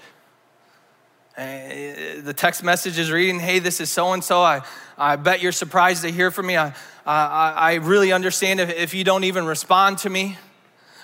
Uh, 1.36 2.20
the 2.22 2.34
text 2.36 2.62
message 2.62 2.98
is 2.98 3.10
reading, 3.10 3.40
hey, 3.40 3.58
this 3.58 3.80
is 3.80 3.90
so 3.90 4.12
and 4.12 4.22
so. 4.22 4.42
I, 4.42 4.62
I 4.98 5.16
bet 5.16 5.40
you're 5.40 5.52
surprised 5.52 6.02
to 6.02 6.10
hear 6.10 6.30
from 6.30 6.46
me. 6.46 6.56
I, 6.56 6.74
I, 7.06 7.52
I 7.56 7.74
really 7.74 8.12
understand 8.12 8.60
if, 8.60 8.70
if 8.70 8.94
you 8.94 9.04
don't 9.04 9.24
even 9.24 9.46
respond 9.46 9.98
to 9.98 10.10
me. 10.10 10.38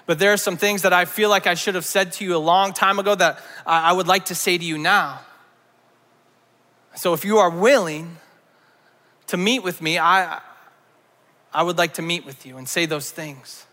But 0.07 0.19
there 0.19 0.33
are 0.33 0.39
some 0.39 0.57
things 0.57 0.83
that 0.83 0.93
I 0.93 1.05
feel 1.05 1.31
like 1.31 1.47
I 1.47 1.55
should 1.55 1.75
have 1.75 1.85
said 1.85 2.13
to 2.15 2.25
you 2.25 2.35
a 2.35 2.39
long 2.39 2.73
time 2.73 2.99
ago 2.99 3.15
that 3.15 3.39
I, 3.67 3.91
I 3.91 3.93
would 3.93 4.09
like 4.09 4.27
to 4.27 4.35
say 4.35 4.59
to 4.59 4.65
you 4.65 4.79
now. 4.79 5.21
So 6.97 7.15
if 7.15 7.25
you 7.25 7.39
are 7.39 7.51
willing 7.51 8.17
to 9.29 9.37
meet 9.37 9.63
with 9.63 9.81
me, 9.81 9.99
I, 9.99 10.41
I 11.53 11.63
would 11.63 11.79
like 11.79 11.95
to 11.95 12.03
meet 12.03 12.25
with 12.27 12.45
you 12.45 12.57
and 12.57 12.69
say 12.69 12.87
those 12.87 13.11
things. 13.11 13.67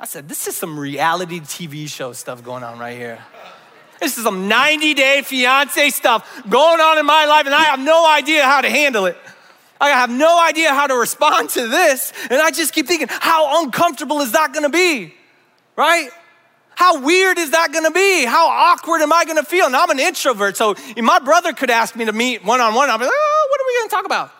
I 0.00 0.06
said, 0.06 0.28
this 0.28 0.46
is 0.46 0.56
some 0.56 0.78
reality 0.78 1.40
TV 1.40 1.88
show 1.88 2.12
stuff 2.12 2.42
going 2.42 2.62
on 2.62 2.78
right 2.78 2.96
here. 2.96 3.18
This 4.00 4.16
is 4.16 4.24
some 4.24 4.46
90 4.46 4.94
day 4.94 5.22
fiance 5.22 5.90
stuff 5.90 6.42
going 6.48 6.80
on 6.80 6.98
in 6.98 7.06
my 7.06 7.24
life, 7.26 7.46
and 7.46 7.54
I 7.54 7.64
have 7.64 7.80
no 7.80 8.08
idea 8.08 8.44
how 8.44 8.60
to 8.60 8.70
handle 8.70 9.06
it. 9.06 9.16
I 9.80 9.90
have 9.90 10.10
no 10.10 10.42
idea 10.42 10.70
how 10.70 10.86
to 10.86 10.94
respond 10.94 11.50
to 11.50 11.68
this. 11.68 12.12
And 12.30 12.40
I 12.40 12.50
just 12.50 12.72
keep 12.72 12.86
thinking, 12.86 13.08
how 13.10 13.62
uncomfortable 13.62 14.20
is 14.20 14.32
that 14.32 14.52
gonna 14.52 14.70
be? 14.70 15.14
Right? 15.76 16.10
How 16.74 17.00
weird 17.00 17.38
is 17.38 17.50
that 17.50 17.72
gonna 17.72 17.90
be? 17.90 18.24
How 18.24 18.48
awkward 18.48 19.00
am 19.00 19.12
I 19.12 19.24
gonna 19.24 19.42
feel? 19.42 19.66
And 19.66 19.74
I'm 19.74 19.90
an 19.90 19.98
introvert, 19.98 20.56
so 20.56 20.74
my 20.96 21.18
brother 21.18 21.52
could 21.52 21.70
ask 21.70 21.96
me 21.96 22.04
to 22.04 22.12
meet 22.12 22.44
one 22.44 22.60
on 22.60 22.74
one. 22.74 22.86
Be 22.86 23.04
like, 23.04 23.12
oh, 23.12 23.46
what 23.50 23.60
are 23.60 23.66
we 23.66 23.78
gonna 23.80 23.90
talk 23.90 24.06
about? 24.06 24.32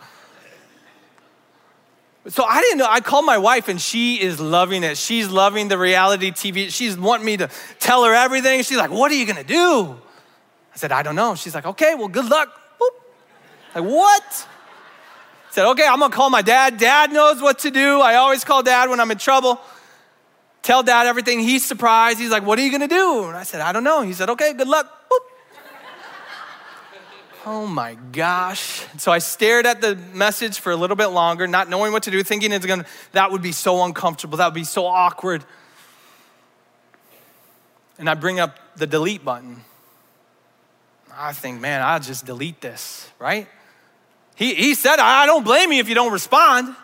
So 2.28 2.44
I 2.44 2.60
didn't 2.60 2.78
know. 2.78 2.86
I 2.88 3.00
called 3.00 3.24
my 3.24 3.38
wife 3.38 3.68
and 3.68 3.80
she 3.80 4.20
is 4.20 4.38
loving 4.38 4.82
it. 4.84 4.98
She's 4.98 5.30
loving 5.30 5.68
the 5.68 5.78
reality 5.78 6.30
TV. 6.30 6.70
She's 6.70 6.96
wanting 6.96 7.24
me 7.24 7.38
to 7.38 7.48
tell 7.78 8.04
her 8.04 8.12
everything. 8.12 8.62
She's 8.62 8.76
like, 8.76 8.90
What 8.90 9.10
are 9.10 9.14
you 9.14 9.26
gonna 9.26 9.44
do? 9.44 9.98
I 10.74 10.76
said, 10.76 10.92
I 10.92 11.02
don't 11.02 11.14
know. 11.14 11.34
She's 11.34 11.54
like, 11.54 11.66
Okay, 11.66 11.94
well, 11.94 12.08
good 12.08 12.28
luck. 12.28 12.50
Boop. 12.80 12.90
Like, 13.74 13.84
what? 13.84 14.46
Said, 15.58 15.66
Okay, 15.70 15.84
I'm 15.84 15.98
gonna 15.98 16.14
call 16.14 16.30
my 16.30 16.40
dad. 16.40 16.78
Dad 16.78 17.10
knows 17.10 17.42
what 17.42 17.58
to 17.60 17.72
do. 17.72 18.00
I 18.00 18.14
always 18.14 18.44
call 18.44 18.62
dad 18.62 18.90
when 18.90 19.00
I'm 19.00 19.10
in 19.10 19.18
trouble. 19.18 19.60
Tell 20.62 20.84
dad 20.84 21.08
everything. 21.08 21.40
He's 21.40 21.66
surprised. 21.66 22.20
He's 22.20 22.30
like, 22.30 22.46
What 22.46 22.60
are 22.60 22.62
you 22.62 22.70
gonna 22.70 22.86
do? 22.86 23.24
And 23.24 23.36
I 23.36 23.42
said, 23.42 23.60
I 23.60 23.72
don't 23.72 23.82
know. 23.82 24.02
He 24.02 24.12
said, 24.12 24.30
Okay, 24.30 24.52
good 24.52 24.68
luck. 24.68 24.86
Boop. 25.10 25.18
Oh 27.44 27.66
my 27.66 27.96
gosh. 28.12 28.86
So 28.98 29.10
I 29.10 29.18
stared 29.18 29.66
at 29.66 29.80
the 29.80 29.96
message 29.96 30.60
for 30.60 30.70
a 30.70 30.76
little 30.76 30.94
bit 30.94 31.08
longer, 31.08 31.48
not 31.48 31.68
knowing 31.68 31.90
what 31.90 32.04
to 32.04 32.12
do, 32.12 32.22
thinking 32.22 32.52
it's 32.52 32.64
gonna, 32.64 32.86
that 33.10 33.32
would 33.32 33.42
be 33.42 33.50
so 33.50 33.82
uncomfortable, 33.82 34.38
that 34.38 34.46
would 34.46 34.54
be 34.54 34.62
so 34.62 34.86
awkward. 34.86 35.44
And 37.98 38.08
I 38.08 38.14
bring 38.14 38.38
up 38.38 38.60
the 38.76 38.86
delete 38.86 39.24
button. 39.24 39.64
I 41.12 41.32
think, 41.32 41.60
man, 41.60 41.82
I'll 41.82 41.98
just 41.98 42.26
delete 42.26 42.60
this, 42.60 43.10
right? 43.18 43.48
He, 44.38 44.54
he 44.54 44.74
said, 44.74 45.00
I 45.00 45.26
don't 45.26 45.42
blame 45.42 45.72
you 45.72 45.80
if 45.80 45.88
you 45.88 45.96
don't 45.96 46.12
respond. 46.12 46.76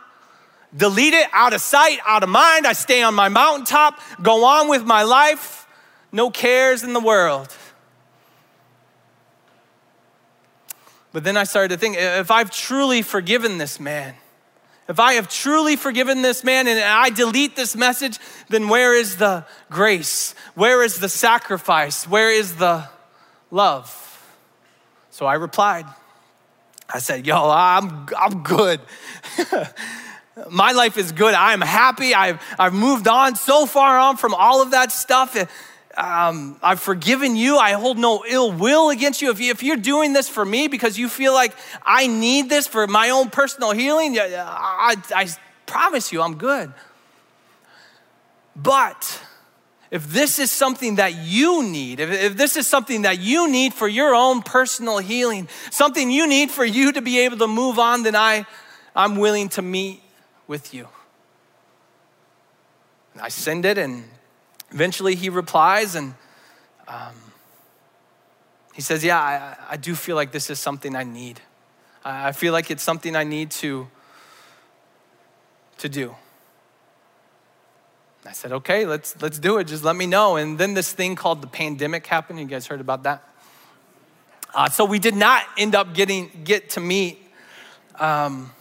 Delete 0.76 1.14
it 1.14 1.28
out 1.32 1.52
of 1.52 1.60
sight, 1.60 2.00
out 2.04 2.24
of 2.24 2.28
mind. 2.28 2.66
I 2.66 2.72
stay 2.72 3.00
on 3.04 3.14
my 3.14 3.28
mountaintop, 3.28 4.00
go 4.20 4.44
on 4.44 4.68
with 4.68 4.84
my 4.84 5.04
life, 5.04 5.68
no 6.10 6.30
cares 6.30 6.82
in 6.82 6.94
the 6.94 7.00
world. 7.00 7.56
But 11.12 11.22
then 11.22 11.36
I 11.36 11.44
started 11.44 11.68
to 11.68 11.76
think 11.76 11.96
if 11.96 12.32
I've 12.32 12.50
truly 12.50 13.02
forgiven 13.02 13.58
this 13.58 13.78
man, 13.78 14.16
if 14.88 14.98
I 14.98 15.12
have 15.12 15.28
truly 15.28 15.76
forgiven 15.76 16.22
this 16.22 16.42
man 16.42 16.66
and 16.66 16.80
I 16.80 17.10
delete 17.10 17.54
this 17.54 17.76
message, 17.76 18.18
then 18.48 18.68
where 18.68 18.96
is 18.96 19.18
the 19.18 19.46
grace? 19.70 20.34
Where 20.56 20.82
is 20.82 20.98
the 20.98 21.08
sacrifice? 21.08 22.08
Where 22.08 22.32
is 22.32 22.56
the 22.56 22.88
love? 23.52 24.00
So 25.10 25.24
I 25.24 25.34
replied. 25.34 25.86
I 26.94 26.98
said, 26.98 27.26
Yo, 27.26 27.50
I'm, 27.50 28.08
I'm 28.16 28.42
good. 28.42 28.80
My 30.50 30.72
life 30.72 30.96
is 30.96 31.12
good. 31.12 31.34
I'm 31.34 31.60
happy. 31.60 32.14
I've, 32.14 32.40
I've 32.58 32.72
moved 32.72 33.06
on 33.06 33.36
so 33.36 33.66
far 33.66 33.98
on 33.98 34.16
from 34.16 34.34
all 34.34 34.62
of 34.62 34.70
that 34.70 34.90
stuff 34.90 35.36
um, 35.96 36.58
I've 36.62 36.80
forgiven 36.80 37.36
you. 37.36 37.56
I 37.56 37.72
hold 37.72 37.98
no 37.98 38.24
ill 38.28 38.50
will 38.52 38.90
against 38.90 39.22
you. 39.22 39.30
If, 39.30 39.40
you. 39.40 39.50
if 39.50 39.62
you're 39.62 39.76
doing 39.76 40.12
this 40.12 40.28
for 40.28 40.44
me 40.44 40.68
because 40.68 40.98
you 40.98 41.08
feel 41.08 41.32
like 41.32 41.54
I 41.84 42.06
need 42.06 42.48
this 42.48 42.66
for 42.66 42.86
my 42.86 43.10
own 43.10 43.30
personal 43.30 43.72
healing, 43.72 44.18
I, 44.18 44.96
I 45.14 45.28
promise 45.66 46.12
you 46.12 46.22
I'm 46.22 46.36
good. 46.36 46.72
But 48.56 49.20
if 49.94 50.10
this 50.10 50.38
is 50.38 50.50
something 50.50 50.96
that 50.96 51.14
you 51.14 51.62
need, 51.62 52.00
if, 52.00 52.10
if 52.10 52.36
this 52.36 52.56
is 52.56 52.66
something 52.66 53.02
that 53.02 53.20
you 53.20 53.48
need 53.48 53.72
for 53.72 53.86
your 53.86 54.14
own 54.14 54.42
personal 54.42 54.98
healing, 54.98 55.48
something 55.70 56.10
you 56.10 56.26
need 56.26 56.50
for 56.50 56.64
you 56.64 56.92
to 56.92 57.00
be 57.00 57.20
able 57.20 57.38
to 57.38 57.46
move 57.46 57.78
on, 57.78 58.02
then 58.02 58.16
I, 58.16 58.44
I'm 58.94 59.16
willing 59.16 59.48
to 59.50 59.62
meet 59.62 60.02
with 60.48 60.74
you. 60.74 60.88
And 63.12 63.22
I 63.22 63.28
send 63.28 63.64
it, 63.64 63.78
and 63.78 64.04
Eventually, 64.74 65.14
he 65.14 65.28
replies 65.28 65.94
and 65.94 66.14
um, 66.88 67.14
he 68.74 68.82
says, 68.82 69.04
Yeah, 69.04 69.20
I, 69.20 69.56
I 69.70 69.76
do 69.76 69.94
feel 69.94 70.16
like 70.16 70.32
this 70.32 70.50
is 70.50 70.58
something 70.58 70.96
I 70.96 71.04
need. 71.04 71.40
I 72.04 72.32
feel 72.32 72.52
like 72.52 72.72
it's 72.72 72.82
something 72.82 73.14
I 73.14 73.22
need 73.22 73.52
to, 73.52 73.88
to 75.78 75.88
do. 75.88 76.16
I 78.26 78.32
said, 78.32 78.52
okay, 78.52 78.86
let's, 78.86 79.20
let's 79.20 79.38
do 79.38 79.58
it. 79.58 79.64
Just 79.64 79.84
let 79.84 79.96
me 79.96 80.06
know. 80.06 80.36
And 80.36 80.58
then 80.58 80.74
this 80.74 80.92
thing 80.92 81.14
called 81.14 81.42
the 81.42 81.46
pandemic 81.46 82.06
happened. 82.06 82.38
You 82.38 82.46
guys 82.46 82.66
heard 82.66 82.80
about 82.80 83.02
that? 83.02 83.22
Uh, 84.54 84.68
so 84.68 84.84
we 84.84 84.98
did 84.98 85.14
not 85.14 85.42
end 85.58 85.74
up 85.74 85.94
getting 85.94 86.30
get 86.44 86.70
to 86.70 86.80
meet 86.80 87.18
um, 87.98 88.52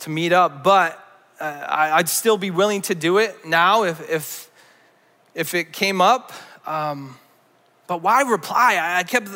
to 0.00 0.10
meet 0.10 0.32
up, 0.32 0.62
but 0.62 1.02
uh, 1.40 1.44
I, 1.44 1.96
would 1.96 2.08
still 2.08 2.38
be 2.38 2.50
willing 2.50 2.82
to 2.82 2.94
do 2.94 3.18
it 3.18 3.44
now 3.44 3.82
if 3.82 4.08
if 4.08 4.50
if 5.34 5.54
it 5.54 5.72
came 5.72 6.00
up. 6.00 6.32
Um, 6.64 7.16
but 7.86 8.02
why 8.02 8.22
reply? 8.22 8.78
I 8.80 9.04
kept, 9.04 9.28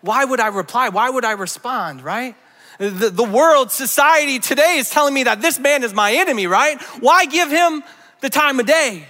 why 0.00 0.24
would 0.24 0.38
I 0.38 0.48
reply? 0.48 0.90
Why 0.90 1.10
would 1.10 1.24
I 1.24 1.32
respond, 1.32 2.02
right? 2.02 2.36
The, 2.78 3.10
the 3.10 3.24
world, 3.24 3.70
society 3.70 4.38
today 4.38 4.76
is 4.76 4.90
telling 4.90 5.14
me 5.14 5.24
that 5.24 5.40
this 5.40 5.58
man 5.58 5.82
is 5.82 5.94
my 5.94 6.12
enemy, 6.12 6.46
right? 6.46 6.80
Why 7.00 7.24
give 7.24 7.50
him 7.50 7.82
the 8.20 8.30
time 8.30 8.60
of 8.60 8.66
day? 8.66 9.06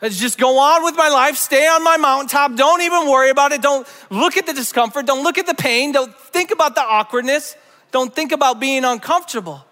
Let's 0.00 0.18
just 0.18 0.38
go 0.38 0.58
on 0.58 0.82
with 0.82 0.96
my 0.96 1.08
life, 1.08 1.36
stay 1.36 1.66
on 1.66 1.84
my 1.84 1.96
mountaintop, 1.96 2.56
don't 2.56 2.82
even 2.82 3.08
worry 3.08 3.30
about 3.30 3.52
it. 3.52 3.62
Don't 3.62 3.86
look 4.10 4.36
at 4.36 4.46
the 4.46 4.52
discomfort, 4.52 5.06
don't 5.06 5.22
look 5.22 5.38
at 5.38 5.46
the 5.46 5.54
pain, 5.54 5.92
don't 5.92 6.12
think 6.14 6.50
about 6.50 6.74
the 6.74 6.82
awkwardness, 6.82 7.54
don't 7.92 8.12
think 8.12 8.32
about 8.32 8.58
being 8.58 8.84
uncomfortable. 8.84 9.64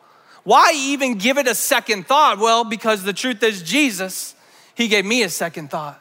Why 0.45 0.73
even 0.75 1.17
give 1.17 1.37
it 1.37 1.49
a 1.49 1.55
second 1.55 2.07
thought? 2.07 2.39
Well, 2.39 2.65
because 2.65 3.03
the 3.03 3.13
truth 3.13 3.43
is, 3.43 3.63
Jesus 3.63 4.35
he 4.81 4.89
gave 4.89 5.05
me 5.05 5.23
a 5.23 5.29
second 5.29 5.71
thought. 5.71 6.01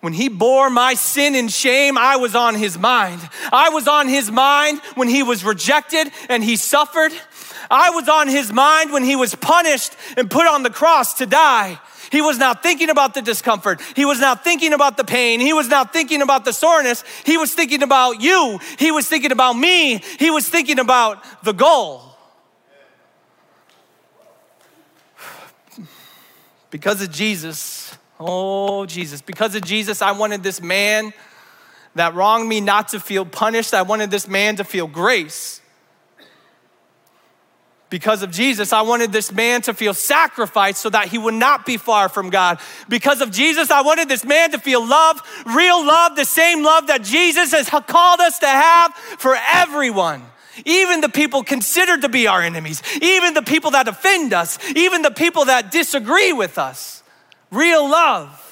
When 0.00 0.12
he 0.12 0.28
bore 0.28 0.70
my 0.70 0.94
sin 0.94 1.36
and 1.36 1.52
shame, 1.52 1.96
I 1.96 2.16
was 2.16 2.34
on 2.34 2.56
his 2.56 2.76
mind. 2.76 3.20
I 3.52 3.68
was 3.68 3.86
on 3.86 4.08
his 4.08 4.28
mind 4.28 4.80
when 4.96 5.08
he 5.08 5.22
was 5.22 5.44
rejected 5.44 6.10
and 6.28 6.42
he 6.42 6.56
suffered. 6.56 7.12
I 7.70 7.90
was 7.90 8.08
on 8.08 8.26
his 8.28 8.52
mind 8.52 8.92
when 8.92 9.04
he 9.04 9.14
was 9.14 9.34
punished 9.34 9.96
and 10.16 10.28
put 10.28 10.46
on 10.46 10.64
the 10.64 10.70
cross 10.70 11.14
to 11.14 11.26
die. 11.26 11.78
He 12.10 12.20
was 12.20 12.38
not 12.38 12.62
thinking 12.62 12.90
about 12.90 13.14
the 13.14 13.22
discomfort. 13.22 13.80
He 13.94 14.04
was 14.04 14.18
not 14.18 14.42
thinking 14.42 14.72
about 14.72 14.96
the 14.96 15.04
pain. 15.04 15.38
He 15.38 15.52
was 15.52 15.68
not 15.68 15.92
thinking 15.92 16.22
about 16.22 16.44
the 16.44 16.52
soreness. 16.52 17.04
He 17.24 17.36
was 17.36 17.54
thinking 17.54 17.84
about 17.84 18.20
you. 18.20 18.58
He 18.78 18.90
was 18.90 19.08
thinking 19.08 19.30
about 19.30 19.52
me. 19.52 19.98
He 20.18 20.30
was 20.30 20.48
thinking 20.48 20.80
about 20.80 21.22
the 21.44 21.52
goal. 21.52 22.02
Because 26.70 27.02
of 27.02 27.10
Jesus, 27.10 27.96
oh 28.18 28.86
Jesus, 28.86 29.22
because 29.22 29.54
of 29.54 29.62
Jesus, 29.62 30.02
I 30.02 30.12
wanted 30.12 30.42
this 30.42 30.60
man 30.60 31.12
that 31.96 32.14
wronged 32.14 32.48
me 32.48 32.60
not 32.60 32.88
to 32.88 33.00
feel 33.00 33.24
punished. 33.24 33.74
I 33.74 33.82
wanted 33.82 34.10
this 34.10 34.28
man 34.28 34.56
to 34.56 34.64
feel 34.64 34.86
grace. 34.86 35.59
Because 37.90 38.22
of 38.22 38.30
Jesus, 38.30 38.72
I 38.72 38.82
wanted 38.82 39.10
this 39.10 39.32
man 39.32 39.62
to 39.62 39.74
feel 39.74 39.94
sacrifice 39.94 40.78
so 40.78 40.90
that 40.90 41.08
he 41.08 41.18
would 41.18 41.34
not 41.34 41.66
be 41.66 41.76
far 41.76 42.08
from 42.08 42.30
God. 42.30 42.60
Because 42.88 43.20
of 43.20 43.32
Jesus, 43.32 43.70
I 43.70 43.82
wanted 43.82 44.08
this 44.08 44.24
man 44.24 44.52
to 44.52 44.58
feel 44.58 44.86
love, 44.86 45.20
real 45.44 45.84
love, 45.84 46.14
the 46.14 46.24
same 46.24 46.62
love 46.62 46.86
that 46.86 47.02
Jesus 47.02 47.50
has 47.50 47.68
called 47.68 48.20
us 48.20 48.38
to 48.38 48.46
have 48.46 48.94
for 48.94 49.36
everyone 49.52 50.22
even 50.66 51.00
the 51.00 51.08
people 51.08 51.42
considered 51.42 52.02
to 52.02 52.08
be 52.08 52.26
our 52.26 52.42
enemies, 52.42 52.82
even 53.00 53.34
the 53.34 53.42
people 53.42 53.70
that 53.70 53.88
offend 53.88 54.32
us, 54.32 54.58
even 54.74 55.00
the 55.00 55.10
people 55.10 55.46
that 55.46 55.70
disagree 55.70 56.32
with 56.32 56.58
us. 56.58 57.02
Real 57.50 57.88
love. 57.88 58.49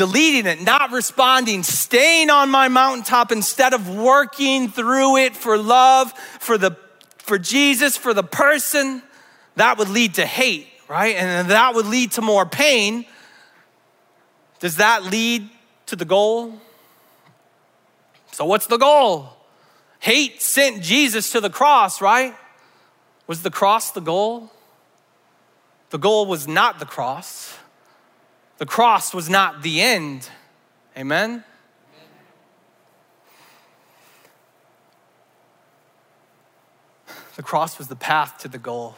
Deleting 0.00 0.46
it, 0.46 0.62
not 0.62 0.92
responding, 0.92 1.62
staying 1.62 2.30
on 2.30 2.48
my 2.48 2.68
mountaintop 2.68 3.30
instead 3.30 3.74
of 3.74 3.86
working 3.94 4.70
through 4.70 5.18
it 5.18 5.36
for 5.36 5.58
love, 5.58 6.10
for 6.38 6.56
the 6.56 6.74
for 7.18 7.38
Jesus, 7.38 7.98
for 7.98 8.14
the 8.14 8.22
person, 8.22 9.02
that 9.56 9.76
would 9.76 9.90
lead 9.90 10.14
to 10.14 10.24
hate, 10.24 10.68
right? 10.88 11.16
And 11.16 11.50
that 11.50 11.74
would 11.74 11.84
lead 11.84 12.12
to 12.12 12.22
more 12.22 12.46
pain. 12.46 13.04
Does 14.60 14.76
that 14.76 15.04
lead 15.04 15.50
to 15.84 15.96
the 15.96 16.06
goal? 16.06 16.54
So 18.32 18.46
what's 18.46 18.68
the 18.68 18.78
goal? 18.78 19.28
Hate 19.98 20.40
sent 20.40 20.82
Jesus 20.82 21.30
to 21.32 21.42
the 21.42 21.50
cross, 21.50 22.00
right? 22.00 22.34
Was 23.26 23.42
the 23.42 23.50
cross 23.50 23.90
the 23.90 24.00
goal? 24.00 24.50
The 25.90 25.98
goal 25.98 26.24
was 26.24 26.48
not 26.48 26.78
the 26.78 26.86
cross. 26.86 27.54
The 28.60 28.66
cross 28.66 29.14
was 29.14 29.30
not 29.30 29.62
the 29.62 29.80
end. 29.80 30.28
Amen? 30.94 31.44
The 37.36 37.42
cross 37.42 37.78
was 37.78 37.88
the 37.88 37.96
path 37.96 38.36
to 38.40 38.48
the 38.48 38.58
goal 38.58 38.96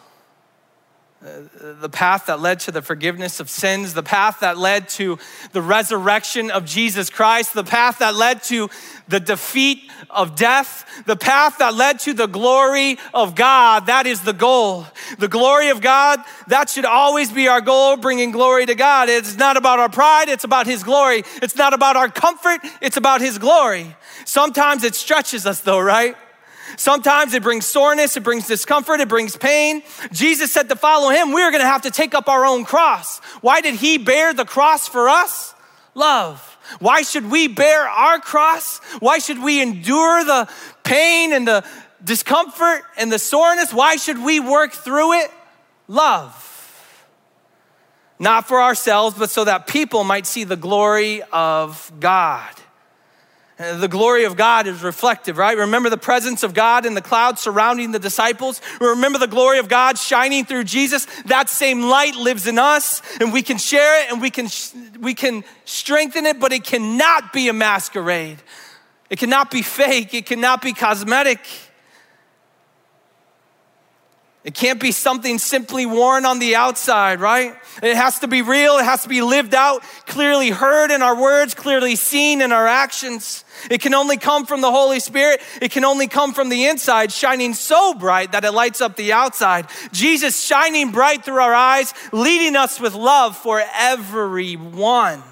the 1.23 1.89
path 1.89 2.27
that 2.27 2.41
led 2.41 2.59
to 2.61 2.73
the 2.73 2.83
forgiveness 2.83 3.39
of 3.39 3.49
sins, 3.49 3.95
the 3.95 4.03
path 4.03 4.41
that 4.41 4.59
led 4.59 4.89
to 4.89 5.19
the 5.53 5.63
resurrection 5.63 6.51
of 6.51 6.65
Jesus 6.65 7.11
Christ, 7.11 7.55
the 7.55 7.63
path 7.63 8.01
that 8.01 8.17
led 8.17 8.43
to 8.45 8.69
the 9.07 9.21
defeat 9.21 9.89
of 10.11 10.35
death, 10.35 10.85
the 11.07 11.15
path 11.15 11.59
that 11.59 11.75
led 11.75 12.01
to 12.01 12.13
the 12.13 12.27
glory 12.27 12.99
of 13.15 13.37
God. 13.37 13.87
That 13.87 14.07
is 14.07 14.23
the 14.23 14.33
goal. 14.33 14.87
The 15.19 15.29
glory 15.29 15.69
of 15.69 15.81
God, 15.81 16.21
that 16.49 16.69
should 16.69 16.87
always 16.87 17.31
be 17.31 17.47
our 17.47 17.61
goal, 17.61 17.97
bringing 17.97 18.33
glory 18.33 18.67
to 18.67 18.75
God. 18.75 19.09
It's 19.09 19.37
not 19.37 19.57
about 19.57 19.79
our 19.79 19.89
pride, 19.89 20.29
it's 20.29 20.45
about 20.45 20.67
His 20.67 20.83
glory. 20.83 21.23
It's 21.41 21.57
not 21.57 21.73
about 21.73 21.95
our 21.95 22.09
comfort, 22.09 22.61
it's 22.81 22.97
about 22.97 23.21
His 23.21 23.39
glory. 23.39 23.95
Sometimes 24.25 24.83
it 24.83 24.97
stretches 24.97 25.47
us, 25.47 25.61
though, 25.61 25.81
right? 25.81 26.17
Sometimes 26.77 27.35
it 27.35 27.43
brings 27.43 27.67
soreness, 27.67 28.17
it 28.17 28.23
brings 28.23 28.47
discomfort, 28.47 29.01
it 29.01 29.09
brings 29.09 29.37
pain. 29.37 29.83
Jesus 30.13 30.53
said 30.53 30.69
to 30.69 30.77
follow 30.77 31.11
him, 31.11 31.33
we 31.33 31.43
are 31.43 31.51
going 31.51 31.63
to 31.63 31.67
have 31.67 31.83
to 31.83 31.91
take 31.91 32.15
up 32.15 32.29
our 32.29 32.45
own 32.45 32.65
cross. 32.65 33.19
Why 33.41 33.61
did 33.61 33.75
he 33.75 33.99
bear 33.99 34.33
the 34.33 34.45
cross 34.45 34.89
for 34.89 35.09
us? 35.09 35.55
Love. 35.95 36.49
Why 36.79 37.03
should 37.03 37.31
we 37.31 37.49
bear 37.49 37.83
our 37.83 38.19
cross? 38.19 38.79
Why 39.01 39.19
should 39.19 39.43
we 39.43 39.61
endure 39.61 40.25
the 40.25 40.49
pain 40.85 41.33
and 41.33 41.47
the 41.47 41.65
discomfort 42.03 42.83
and 42.97 43.13
the 43.13 43.19
soreness? 43.19 43.73
Why 43.73 43.97
should 43.97 44.23
we 44.23 44.41
work 44.41 44.73
through 44.73 45.15
it? 45.15 45.31
Love. 45.89 46.39
Not 48.19 48.47
for 48.47 48.63
ourselves, 48.63 49.19
but 49.19 49.31
so 49.31 49.45
that 49.45 49.67
people 49.67 50.05
might 50.05 50.27
see 50.27 50.45
the 50.45 50.57
glory 50.57 51.23
of 51.33 51.91
God. 51.99 52.55
The 53.63 53.87
glory 53.89 54.25
of 54.25 54.37
God 54.37 54.67
is 54.67 54.83
reflective, 54.83 55.39
right? 55.39 55.57
Remember 55.57 55.89
the 55.89 55.97
presence 55.97 56.43
of 56.43 56.53
God 56.53 56.85
in 56.85 56.95
the 56.95 57.01
cloud 57.01 57.39
surrounding 57.39 57.93
the 57.93 58.01
disciples? 58.01 58.61
Remember 58.81 59.21
the 59.21 59.29
glory 59.29 59.59
of 59.61 59.69
God 59.69 59.99
shining 59.99 60.45
through 60.45 60.65
Jesus? 60.65 61.07
That 61.27 61.49
same 61.49 61.83
light 61.83 62.17
lives 62.17 62.49
in 62.49 62.59
us, 62.59 63.03
and 63.21 63.33
we 63.33 63.41
can 63.43 63.59
share 63.59 64.03
it 64.03 64.11
and 64.11 64.21
we 64.21 64.31
can, 64.31 64.49
we 65.01 65.15
can 65.15 65.45
strengthen 65.65 66.27
it, 66.27 66.41
but 66.41 66.53
it 66.53 66.65
cannot 66.65 67.33
be 67.33 67.49
a 67.49 67.53
masquerade. 67.53 68.39
It 69.09 69.21
cannot 69.21 69.51
be 69.51 69.63
fake. 69.63 70.13
It 70.13 70.27
cannot 70.27 70.61
be 70.61 70.73
cosmetic. 70.73 71.39
It 74.45 74.55
can't 74.55 74.81
be 74.81 74.91
something 74.91 75.39
simply 75.39 75.87
worn 75.87 76.27
on 76.27 76.41
the 76.41 76.57
outside, 76.57 77.21
right? 77.21 77.55
It 77.81 77.97
has 77.97 78.19
to 78.21 78.27
be 78.27 78.43
real. 78.43 78.79
It 78.79 78.85
has 78.85 79.05
to 79.05 79.09
be 79.09 79.23
lived 79.23 79.55
out, 79.55 79.85
clearly 80.07 80.51
heard 80.51 80.91
in 80.91 81.01
our 81.01 81.15
words, 81.15 81.55
clearly 81.55 81.95
seen 81.95 82.41
in 82.41 82.51
our 82.51 82.67
actions. 82.67 83.45
It 83.71 83.81
can 83.81 83.95
only 83.95 84.17
come 84.17 84.45
from 84.45 84.61
the 84.61 84.71
Holy 84.73 84.99
Spirit. 84.99 85.41
It 85.61 85.71
can 85.71 85.85
only 85.85 86.09
come 86.09 86.35
from 86.35 86.49
the 86.49 86.67
inside, 86.67 87.13
shining 87.13 87.55
so 87.55 87.95
bright 87.95 88.33
that 88.33 88.45
it 88.45 88.51
lights 88.51 88.81
up 88.81 88.97
the 88.97 89.13
outside. 89.13 89.69
Jesus 89.93 90.43
shining 90.43 90.91
bright 90.91 91.25
through 91.25 91.41
our 91.41 91.55
eyes, 91.55 91.95
leading 92.11 92.57
us 92.57 92.81
with 92.81 92.95
love 92.95 93.37
for 93.37 93.63
everyone. 93.75 95.23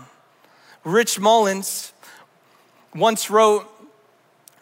Rich 0.84 1.18
Mullins 1.18 1.92
once 2.94 3.28
wrote, 3.28 3.66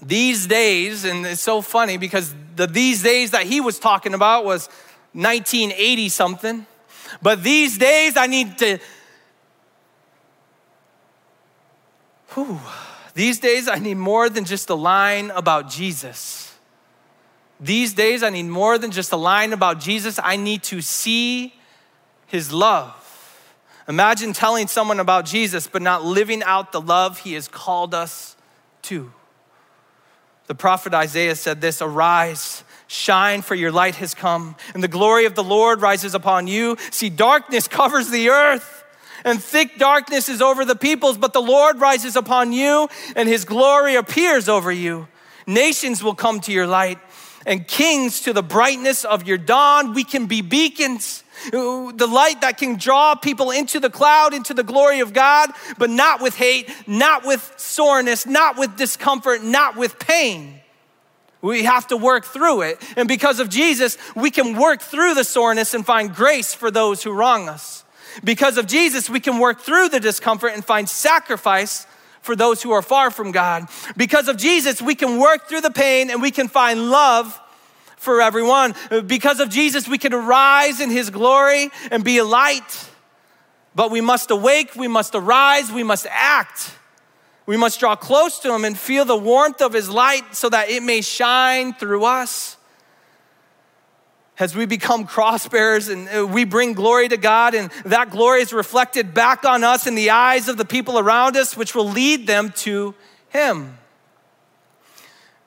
these 0.00 0.46
days, 0.46 1.04
and 1.04 1.26
it's 1.26 1.42
so 1.42 1.60
funny 1.60 1.96
because 1.96 2.32
the 2.58 2.66
these 2.66 3.02
days 3.02 3.30
that 3.30 3.44
he 3.44 3.60
was 3.60 3.78
talking 3.78 4.12
about 4.12 4.44
was 4.44 4.68
1980 5.12 6.08
something. 6.10 6.66
But 7.22 7.42
these 7.42 7.78
days 7.78 8.16
I 8.16 8.26
need 8.26 8.58
to, 8.58 8.78
whew, 12.34 12.58
these 13.14 13.38
days 13.38 13.68
I 13.68 13.78
need 13.78 13.94
more 13.94 14.28
than 14.28 14.44
just 14.44 14.68
a 14.68 14.74
line 14.74 15.30
about 15.30 15.70
Jesus. 15.70 16.54
These 17.60 17.94
days 17.94 18.22
I 18.22 18.30
need 18.30 18.44
more 18.44 18.76
than 18.76 18.90
just 18.90 19.12
a 19.12 19.16
line 19.16 19.52
about 19.52 19.80
Jesus. 19.80 20.20
I 20.22 20.36
need 20.36 20.62
to 20.64 20.80
see 20.80 21.54
his 22.26 22.52
love. 22.52 22.94
Imagine 23.88 24.32
telling 24.32 24.66
someone 24.66 25.00
about 25.00 25.24
Jesus, 25.24 25.66
but 25.66 25.80
not 25.80 26.04
living 26.04 26.42
out 26.42 26.72
the 26.72 26.80
love 26.80 27.20
he 27.20 27.32
has 27.32 27.48
called 27.48 27.94
us 27.94 28.36
to. 28.82 29.12
The 30.48 30.54
prophet 30.54 30.94
Isaiah 30.94 31.36
said 31.36 31.60
this 31.60 31.82
Arise, 31.82 32.64
shine, 32.86 33.42
for 33.42 33.54
your 33.54 33.70
light 33.70 33.96
has 33.96 34.14
come, 34.14 34.56
and 34.72 34.82
the 34.82 34.88
glory 34.88 35.26
of 35.26 35.34
the 35.34 35.44
Lord 35.44 35.82
rises 35.82 36.14
upon 36.14 36.46
you. 36.46 36.76
See, 36.90 37.10
darkness 37.10 37.68
covers 37.68 38.08
the 38.08 38.30
earth, 38.30 38.84
and 39.26 39.42
thick 39.42 39.78
darkness 39.78 40.30
is 40.30 40.40
over 40.40 40.64
the 40.64 40.74
peoples, 40.74 41.18
but 41.18 41.34
the 41.34 41.42
Lord 41.42 41.80
rises 41.80 42.16
upon 42.16 42.54
you, 42.54 42.88
and 43.14 43.28
his 43.28 43.44
glory 43.44 43.94
appears 43.94 44.48
over 44.48 44.72
you. 44.72 45.06
Nations 45.46 46.02
will 46.02 46.14
come 46.14 46.40
to 46.40 46.52
your 46.52 46.66
light, 46.66 46.98
and 47.44 47.68
kings 47.68 48.22
to 48.22 48.32
the 48.32 48.42
brightness 48.42 49.04
of 49.04 49.28
your 49.28 49.38
dawn. 49.38 49.92
We 49.92 50.02
can 50.02 50.26
be 50.26 50.40
beacons 50.40 51.24
the 51.50 52.08
light 52.10 52.40
that 52.40 52.58
can 52.58 52.76
draw 52.76 53.14
people 53.14 53.50
into 53.50 53.80
the 53.80 53.90
cloud, 53.90 54.34
into 54.34 54.54
the 54.54 54.62
glory 54.62 55.00
of 55.00 55.12
God, 55.12 55.50
but 55.78 55.90
not 55.90 56.20
with 56.20 56.36
hate, 56.36 56.70
not 56.86 57.24
with 57.24 57.54
soreness, 57.56 58.26
not 58.26 58.58
with 58.58 58.76
discomfort, 58.76 59.42
not 59.42 59.76
with 59.76 59.98
pain. 59.98 60.60
We 61.40 61.64
have 61.64 61.86
to 61.88 61.96
work 61.96 62.24
through 62.24 62.62
it. 62.62 62.82
And 62.96 63.06
because 63.06 63.38
of 63.38 63.48
Jesus, 63.48 63.96
we 64.16 64.30
can 64.30 64.58
work 64.58 64.82
through 64.82 65.14
the 65.14 65.24
soreness 65.24 65.72
and 65.72 65.86
find 65.86 66.14
grace 66.14 66.52
for 66.54 66.70
those 66.70 67.02
who 67.02 67.12
wrong 67.12 67.48
us. 67.48 67.84
Because 68.24 68.58
of 68.58 68.66
Jesus, 68.66 69.08
we 69.08 69.20
can 69.20 69.38
work 69.38 69.60
through 69.60 69.90
the 69.90 70.00
discomfort 70.00 70.52
and 70.54 70.64
find 70.64 70.88
sacrifice 70.88 71.86
for 72.20 72.34
those 72.34 72.62
who 72.62 72.72
are 72.72 72.82
far 72.82 73.10
from 73.10 73.30
God. 73.30 73.68
Because 73.96 74.28
of 74.28 74.36
Jesus, 74.36 74.82
we 74.82 74.94
can 74.94 75.18
work 75.18 75.48
through 75.48 75.60
the 75.60 75.70
pain 75.70 76.10
and 76.10 76.20
we 76.20 76.30
can 76.30 76.48
find 76.48 76.90
love 76.90 77.40
for 77.98 78.20
everyone. 78.20 78.74
Because 79.06 79.40
of 79.40 79.48
Jesus, 79.48 79.88
we 79.88 79.98
can 79.98 80.14
rise 80.14 80.80
in 80.80 80.90
his 80.90 81.10
glory 81.10 81.70
and 81.90 82.02
be 82.02 82.18
a 82.18 82.24
light. 82.24 82.88
But 83.74 83.90
we 83.90 84.00
must 84.00 84.30
awake, 84.30 84.74
we 84.74 84.88
must 84.88 85.14
arise, 85.14 85.70
we 85.70 85.82
must 85.82 86.06
act. 86.10 86.74
We 87.46 87.56
must 87.56 87.80
draw 87.80 87.96
close 87.96 88.38
to 88.40 88.52
him 88.52 88.64
and 88.64 88.76
feel 88.76 89.04
the 89.04 89.16
warmth 89.16 89.62
of 89.62 89.72
his 89.72 89.88
light 89.88 90.34
so 90.34 90.48
that 90.50 90.68
it 90.68 90.82
may 90.82 91.00
shine 91.00 91.72
through 91.72 92.04
us. 92.04 92.56
As 94.38 94.54
we 94.54 94.66
become 94.66 95.06
cross 95.06 95.48
bearers 95.48 95.88
and 95.88 96.08
uh, 96.08 96.26
we 96.26 96.44
bring 96.44 96.74
glory 96.74 97.08
to 97.08 97.16
God, 97.16 97.54
and 97.54 97.70
that 97.84 98.10
glory 98.10 98.42
is 98.42 98.52
reflected 98.52 99.14
back 99.14 99.44
on 99.44 99.64
us 99.64 99.86
in 99.86 99.94
the 99.94 100.10
eyes 100.10 100.48
of 100.48 100.56
the 100.56 100.64
people 100.64 100.98
around 100.98 101.36
us, 101.36 101.56
which 101.56 101.74
will 101.74 101.88
lead 101.88 102.26
them 102.26 102.52
to 102.56 102.94
him. 103.30 103.78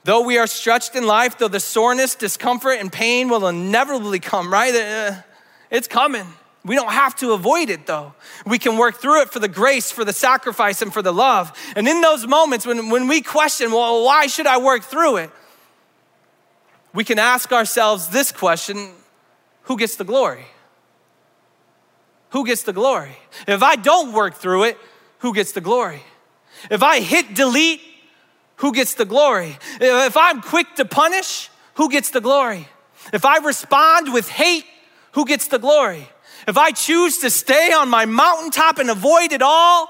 Though 0.03 0.21
we 0.21 0.37
are 0.37 0.47
stretched 0.47 0.95
in 0.95 1.05
life, 1.05 1.37
though 1.37 1.47
the 1.47 1.59
soreness, 1.59 2.15
discomfort, 2.15 2.79
and 2.79 2.91
pain 2.91 3.29
will 3.29 3.47
inevitably 3.47 4.19
come, 4.19 4.51
right? 4.51 4.73
Uh, 4.73 5.21
it's 5.69 5.87
coming. 5.87 6.25
We 6.63 6.75
don't 6.75 6.91
have 6.91 7.15
to 7.17 7.31
avoid 7.33 7.69
it 7.69 7.87
though. 7.87 8.13
We 8.45 8.59
can 8.59 8.77
work 8.77 8.97
through 8.97 9.21
it 9.21 9.29
for 9.31 9.39
the 9.39 9.47
grace, 9.47 9.91
for 9.91 10.05
the 10.05 10.13
sacrifice, 10.13 10.81
and 10.81 10.93
for 10.93 11.01
the 11.01 11.13
love. 11.13 11.51
And 11.75 11.87
in 11.87 12.01
those 12.01 12.27
moments 12.27 12.65
when, 12.65 12.89
when 12.89 13.07
we 13.07 13.21
question, 13.21 13.71
well, 13.71 14.03
why 14.05 14.27
should 14.27 14.47
I 14.47 14.57
work 14.57 14.83
through 14.83 15.17
it? 15.17 15.31
We 16.93 17.03
can 17.03 17.19
ask 17.19 17.51
ourselves 17.51 18.09
this 18.09 18.31
question 18.31 18.91
who 19.63 19.77
gets 19.77 19.95
the 19.95 20.03
glory? 20.03 20.45
Who 22.29 22.45
gets 22.45 22.63
the 22.63 22.73
glory? 22.73 23.17
If 23.47 23.63
I 23.63 23.75
don't 23.75 24.13
work 24.13 24.35
through 24.35 24.63
it, 24.63 24.77
who 25.19 25.33
gets 25.33 25.51
the 25.51 25.61
glory? 25.61 26.01
If 26.69 26.83
I 26.83 26.99
hit 26.99 27.33
delete 27.33 27.81
who 28.61 28.71
gets 28.71 28.93
the 28.93 29.05
glory? 29.05 29.57
If 29.79 30.15
I'm 30.15 30.39
quick 30.41 30.75
to 30.75 30.85
punish, 30.85 31.49
who 31.75 31.89
gets 31.89 32.11
the 32.11 32.21
glory? 32.21 32.67
If 33.11 33.25
I 33.25 33.37
respond 33.37 34.13
with 34.13 34.29
hate, 34.29 34.65
who 35.13 35.25
gets 35.25 35.47
the 35.47 35.57
glory? 35.57 36.07
If 36.47 36.57
I 36.57 36.71
choose 36.71 37.17
to 37.19 37.31
stay 37.31 37.73
on 37.73 37.89
my 37.89 38.05
mountaintop 38.05 38.77
and 38.77 38.91
avoid 38.91 39.31
it 39.31 39.41
all, 39.41 39.89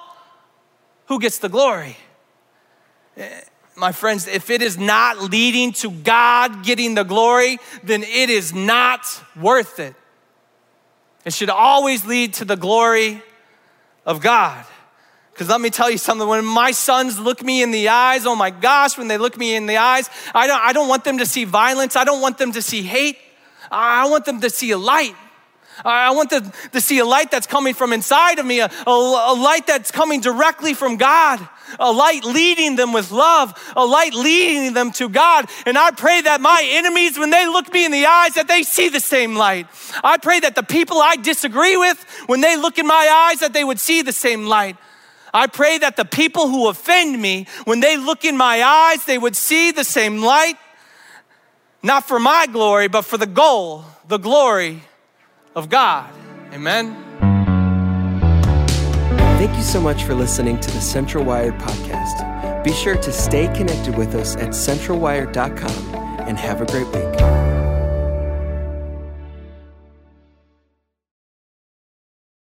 who 1.07 1.19
gets 1.19 1.37
the 1.39 1.49
glory? 1.49 1.97
My 3.75 3.91
friends, 3.91 4.27
if 4.27 4.49
it 4.49 4.61
is 4.61 4.77
not 4.77 5.19
leading 5.19 5.73
to 5.73 5.91
God 5.91 6.63
getting 6.63 6.95
the 6.95 7.03
glory, 7.03 7.59
then 7.83 8.03
it 8.03 8.29
is 8.29 8.53
not 8.53 9.05
worth 9.35 9.81
it. 9.81 9.95
It 11.25 11.33
should 11.33 11.49
always 11.49 12.05
lead 12.05 12.35
to 12.35 12.45
the 12.45 12.55
glory 12.55 13.21
of 14.05 14.21
God. 14.21 14.65
Because 15.41 15.49
let 15.49 15.61
me 15.61 15.71
tell 15.71 15.89
you 15.89 15.97
something, 15.97 16.27
when 16.27 16.45
my 16.45 16.69
sons 16.69 17.17
look 17.17 17.41
me 17.41 17.63
in 17.63 17.71
the 17.71 17.89
eyes, 17.89 18.27
oh 18.27 18.35
my 18.35 18.51
gosh, 18.51 18.95
when 18.95 19.07
they 19.07 19.17
look 19.17 19.35
me 19.35 19.55
in 19.55 19.65
the 19.65 19.77
eyes, 19.77 20.07
I 20.35 20.45
don't, 20.45 20.61
I 20.61 20.71
don't 20.71 20.87
want 20.87 21.03
them 21.03 21.17
to 21.17 21.25
see 21.25 21.45
violence. 21.45 21.95
I 21.95 22.03
don't 22.03 22.21
want 22.21 22.37
them 22.37 22.51
to 22.51 22.61
see 22.61 22.83
hate. 22.83 23.17
I 23.71 24.07
want 24.07 24.25
them 24.25 24.39
to 24.41 24.51
see 24.51 24.69
a 24.69 24.77
light. 24.77 25.15
I 25.83 26.11
want 26.11 26.29
them 26.29 26.51
to 26.73 26.79
see 26.79 26.99
a 26.99 27.05
light 27.05 27.31
that's 27.31 27.47
coming 27.47 27.73
from 27.73 27.91
inside 27.91 28.37
of 28.37 28.45
me, 28.45 28.59
a, 28.59 28.69
a, 28.85 28.91
a 28.91 29.33
light 29.33 29.65
that's 29.65 29.89
coming 29.89 30.21
directly 30.21 30.75
from 30.75 30.97
God 30.97 31.39
a 31.79 31.91
light 31.91 32.25
leading 32.25 32.75
them 32.75 32.91
with 32.91 33.11
love, 33.11 33.53
a 33.77 33.85
light 33.85 34.13
leading 34.13 34.73
them 34.73 34.91
to 34.91 35.07
God. 35.07 35.49
And 35.65 35.77
I 35.77 35.91
pray 35.91 36.21
that 36.21 36.41
my 36.41 36.61
enemies, 36.69 37.17
when 37.17 37.29
they 37.29 37.47
look 37.47 37.71
me 37.71 37.85
in 37.85 37.93
the 37.93 38.05
eyes, 38.05 38.33
that 38.33 38.49
they 38.49 38.63
see 38.63 38.89
the 38.89 38.99
same 38.99 39.35
light. 39.35 39.67
I 40.03 40.17
pray 40.17 40.41
that 40.41 40.55
the 40.55 40.63
people 40.63 40.97
I 40.97 41.15
disagree 41.15 41.77
with, 41.77 42.03
when 42.25 42.41
they 42.41 42.57
look 42.57 42.77
in 42.77 42.85
my 42.85 43.29
eyes, 43.29 43.39
that 43.39 43.53
they 43.53 43.63
would 43.63 43.79
see 43.79 44.01
the 44.01 44.11
same 44.11 44.47
light. 44.47 44.75
I 45.33 45.47
pray 45.47 45.77
that 45.77 45.95
the 45.95 46.05
people 46.05 46.47
who 46.47 46.67
offend 46.67 47.21
me, 47.21 47.47
when 47.65 47.79
they 47.79 47.97
look 47.97 48.25
in 48.25 48.37
my 48.37 48.61
eyes, 48.61 49.05
they 49.05 49.17
would 49.17 49.35
see 49.35 49.71
the 49.71 49.83
same 49.83 50.21
light, 50.21 50.55
not 51.83 52.07
for 52.07 52.19
my 52.19 52.47
glory, 52.51 52.87
but 52.87 53.03
for 53.03 53.17
the 53.17 53.25
goal, 53.25 53.85
the 54.07 54.17
glory 54.17 54.81
of 55.55 55.69
God. 55.69 56.13
Amen. 56.53 56.95
Thank 59.37 59.55
you 59.55 59.63
so 59.63 59.81
much 59.81 60.03
for 60.03 60.13
listening 60.13 60.59
to 60.59 60.71
the 60.71 60.81
Central 60.81 61.23
Wired 61.23 61.55
podcast. 61.55 62.63
Be 62.63 62.73
sure 62.73 62.95
to 62.95 63.11
stay 63.11 63.47
connected 63.55 63.97
with 63.97 64.13
us 64.13 64.35
at 64.35 64.49
centralwired.com 64.49 65.95
and 66.27 66.37
have 66.37 66.61
a 66.61 66.65
great 66.65 66.87
week. 66.87 67.30